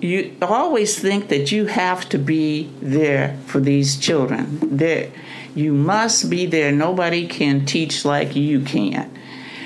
You 0.00 0.36
always 0.42 0.98
think 0.98 1.28
that 1.28 1.50
you 1.50 1.66
have 1.66 2.08
to 2.10 2.18
be 2.18 2.70
there 2.80 3.38
for 3.46 3.60
these 3.60 3.98
children. 3.98 4.76
There, 4.76 5.10
you 5.54 5.72
must 5.72 6.28
be 6.28 6.46
there. 6.46 6.72
Nobody 6.72 7.26
can 7.26 7.64
teach 7.64 8.04
like 8.04 8.36
you 8.36 8.60
can. 8.60 9.10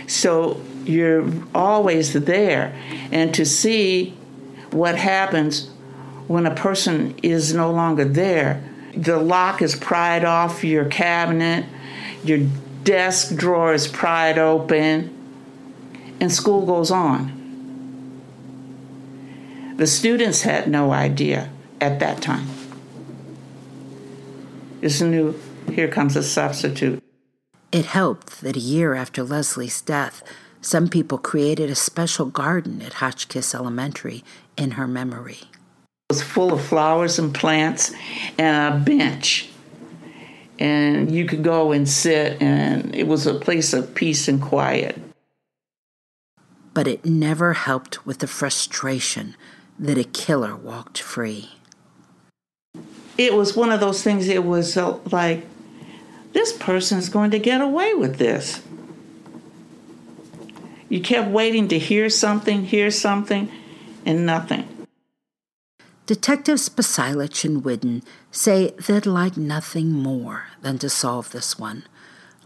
So 0.06 0.60
you're 0.84 1.28
always 1.54 2.12
there. 2.12 2.74
And 3.10 3.34
to 3.34 3.44
see 3.44 4.10
what 4.70 4.96
happens 4.96 5.70
when 6.26 6.46
a 6.46 6.54
person 6.54 7.14
is 7.22 7.54
no 7.54 7.70
longer 7.70 8.04
there, 8.04 8.62
the 8.94 9.18
lock 9.18 9.62
is 9.62 9.76
pried 9.76 10.24
off 10.24 10.64
your 10.64 10.86
cabinet, 10.86 11.64
your 12.24 12.46
desk 12.84 13.36
drawer 13.36 13.74
is 13.74 13.86
pried 13.86 14.38
open, 14.38 15.12
and 16.20 16.32
school 16.32 16.64
goes 16.64 16.90
on. 16.90 17.32
The 19.76 19.86
students 19.86 20.42
had 20.42 20.68
no 20.68 20.92
idea 20.92 21.50
at 21.80 22.00
that 22.00 22.22
time. 22.22 22.48
It's 24.80 25.00
new, 25.00 25.38
here 25.70 25.88
comes 25.88 26.16
a 26.16 26.22
substitute. 26.22 27.02
It 27.72 27.84
helped 27.86 28.40
that 28.40 28.56
a 28.56 28.60
year 28.60 28.94
after 28.94 29.22
Leslie's 29.22 29.82
death, 29.82 30.22
some 30.62 30.88
people 30.88 31.18
created 31.18 31.68
a 31.70 31.74
special 31.74 32.26
garden 32.26 32.80
at 32.80 32.94
Hotchkiss 32.94 33.54
Elementary 33.54 34.24
in 34.56 34.72
her 34.72 34.86
memory. 34.86 35.40
It 36.08 36.12
was 36.12 36.22
full 36.22 36.52
of 36.52 36.64
flowers 36.64 37.18
and 37.18 37.34
plants 37.34 37.92
and 38.38 38.74
a 38.74 38.78
bench. 38.78 39.48
And 40.58 41.10
you 41.10 41.26
could 41.26 41.42
go 41.42 41.72
and 41.72 41.88
sit, 41.88 42.40
and 42.40 42.94
it 42.94 43.08
was 43.08 43.26
a 43.26 43.34
place 43.34 43.72
of 43.72 43.94
peace 43.94 44.28
and 44.28 44.40
quiet. 44.40 44.96
But 46.72 46.86
it 46.86 47.04
never 47.04 47.54
helped 47.54 48.06
with 48.06 48.20
the 48.20 48.28
frustration 48.28 49.34
that 49.80 49.98
a 49.98 50.04
killer 50.04 50.54
walked 50.54 50.98
free. 50.98 51.50
It 53.18 53.34
was 53.34 53.56
one 53.56 53.72
of 53.72 53.80
those 53.80 54.02
things, 54.02 54.28
it 54.28 54.44
was 54.44 54.76
uh, 54.76 54.98
like, 55.10 55.44
this 56.32 56.52
person 56.52 56.98
is 56.98 57.08
going 57.08 57.32
to 57.32 57.38
get 57.40 57.60
away 57.60 57.94
with 57.94 58.18
this. 58.18 58.62
You 60.88 61.00
kept 61.00 61.30
waiting 61.30 61.66
to 61.68 61.78
hear 61.78 62.08
something, 62.08 62.64
hear 62.64 62.92
something, 62.92 63.50
and 64.04 64.24
nothing. 64.24 64.68
Detectives 66.06 66.68
Pasilich 66.68 67.44
and 67.44 67.64
Whidden 67.64 68.00
say 68.30 68.70
they'd 68.86 69.06
like 69.06 69.36
nothing 69.36 69.90
more 69.90 70.44
than 70.62 70.78
to 70.78 70.88
solve 70.88 71.32
this 71.32 71.58
one. 71.58 71.82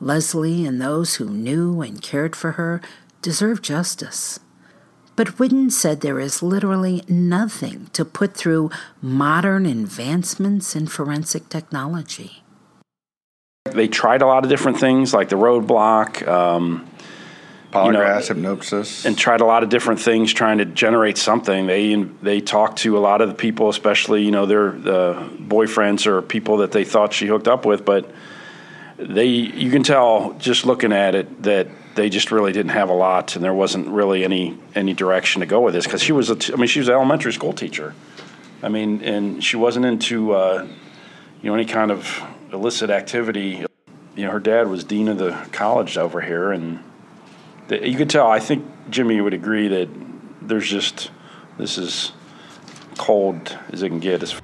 Leslie 0.00 0.64
and 0.64 0.80
those 0.80 1.16
who 1.16 1.28
knew 1.28 1.82
and 1.82 2.00
cared 2.00 2.34
for 2.34 2.52
her 2.52 2.80
deserve 3.20 3.60
justice. 3.60 4.40
But 5.14 5.38
Whidden 5.38 5.68
said 5.68 6.00
there 6.00 6.18
is 6.18 6.42
literally 6.42 7.04
nothing 7.06 7.90
to 7.92 8.06
put 8.06 8.34
through 8.34 8.70
modern 9.02 9.66
advancements 9.66 10.74
in 10.74 10.86
forensic 10.86 11.50
technology. 11.50 12.42
They 13.66 13.88
tried 13.88 14.22
a 14.22 14.26
lot 14.26 14.42
of 14.42 14.48
different 14.48 14.80
things 14.80 15.12
like 15.12 15.28
the 15.28 15.36
roadblock. 15.36 16.26
Um, 16.26 16.89
Polygraphs, 17.72 18.28
you 18.28 18.34
know, 18.34 18.50
hypnosis, 18.50 19.06
and 19.06 19.16
tried 19.16 19.40
a 19.40 19.44
lot 19.44 19.62
of 19.62 19.68
different 19.68 20.00
things 20.00 20.32
trying 20.32 20.58
to 20.58 20.64
generate 20.64 21.16
something. 21.16 21.66
They 21.66 21.94
they 21.94 22.40
talked 22.40 22.78
to 22.78 22.98
a 22.98 23.00
lot 23.00 23.20
of 23.20 23.28
the 23.28 23.34
people, 23.34 23.68
especially 23.68 24.24
you 24.24 24.32
know 24.32 24.46
their 24.46 24.72
boyfriends 24.72 26.06
or 26.06 26.20
people 26.20 26.58
that 26.58 26.72
they 26.72 26.84
thought 26.84 27.12
she 27.12 27.26
hooked 27.26 27.46
up 27.46 27.64
with, 27.64 27.84
but 27.84 28.10
they 28.96 29.26
you 29.26 29.70
can 29.70 29.82
tell 29.82 30.34
just 30.38 30.66
looking 30.66 30.92
at 30.92 31.14
it 31.14 31.42
that 31.44 31.68
they 31.94 32.08
just 32.08 32.32
really 32.32 32.52
didn't 32.52 32.72
have 32.72 32.88
a 32.88 32.94
lot, 32.94 33.36
and 33.36 33.44
there 33.44 33.54
wasn't 33.54 33.86
really 33.88 34.24
any 34.24 34.58
any 34.74 34.92
direction 34.92 35.40
to 35.40 35.46
go 35.46 35.60
with 35.60 35.74
this 35.74 35.84
because 35.84 36.02
she 36.02 36.12
was 36.12 36.28
a 36.28 36.36
t- 36.36 36.52
I 36.52 36.56
mean 36.56 36.66
she 36.66 36.80
was 36.80 36.88
an 36.88 36.94
elementary 36.94 37.32
school 37.32 37.52
teacher. 37.52 37.94
I 38.62 38.68
mean, 38.68 39.02
and 39.02 39.42
she 39.42 39.56
wasn't 39.56 39.86
into 39.86 40.32
uh, 40.32 40.66
you 41.40 41.50
know 41.50 41.54
any 41.54 41.66
kind 41.66 41.90
of 41.90 42.20
illicit 42.52 42.90
activity. 42.90 43.64
You 44.16 44.26
know, 44.26 44.32
her 44.32 44.40
dad 44.40 44.68
was 44.68 44.84
dean 44.84 45.08
of 45.08 45.18
the 45.18 45.32
college 45.52 45.96
over 45.96 46.20
here, 46.20 46.52
and 46.52 46.80
you 47.70 47.96
could 47.96 48.10
tell. 48.10 48.30
I 48.30 48.40
think 48.40 48.64
Jimmy 48.90 49.20
would 49.20 49.34
agree 49.34 49.68
that 49.68 49.88
there's 50.42 50.68
just 50.68 51.10
this 51.58 51.78
is 51.78 52.12
cold 52.98 53.56
as 53.70 53.82
it 53.82 53.88
can 53.88 54.00
get 54.00 54.22
as 54.22 54.40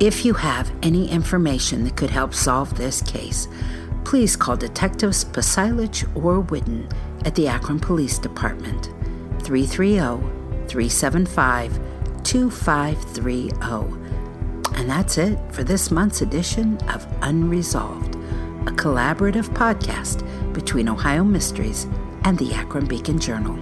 If 0.00 0.24
you 0.24 0.34
have 0.34 0.72
any 0.82 1.08
information 1.08 1.84
that 1.84 1.96
could 1.96 2.10
help 2.10 2.34
solve 2.34 2.76
this 2.76 3.02
case, 3.02 3.46
please 4.04 4.34
call 4.34 4.56
Detectives 4.56 5.24
Pasilich 5.24 6.04
or 6.16 6.40
Whidden 6.40 6.88
at 7.24 7.36
the 7.36 7.46
Akron 7.46 7.78
Police 7.78 8.18
Department 8.18 8.86
330 9.44 10.41
375 10.72 11.78
2530. 12.24 13.50
And 14.78 14.88
that's 14.88 15.18
it 15.18 15.38
for 15.52 15.62
this 15.62 15.90
month's 15.90 16.22
edition 16.22 16.78
of 16.88 17.06
Unresolved, 17.20 18.14
a 18.66 18.72
collaborative 18.72 19.50
podcast 19.50 20.24
between 20.54 20.88
Ohio 20.88 21.24
Mysteries 21.24 21.86
and 22.24 22.38
the 22.38 22.54
Akron 22.54 22.86
Beacon 22.86 23.18
Journal. 23.18 23.61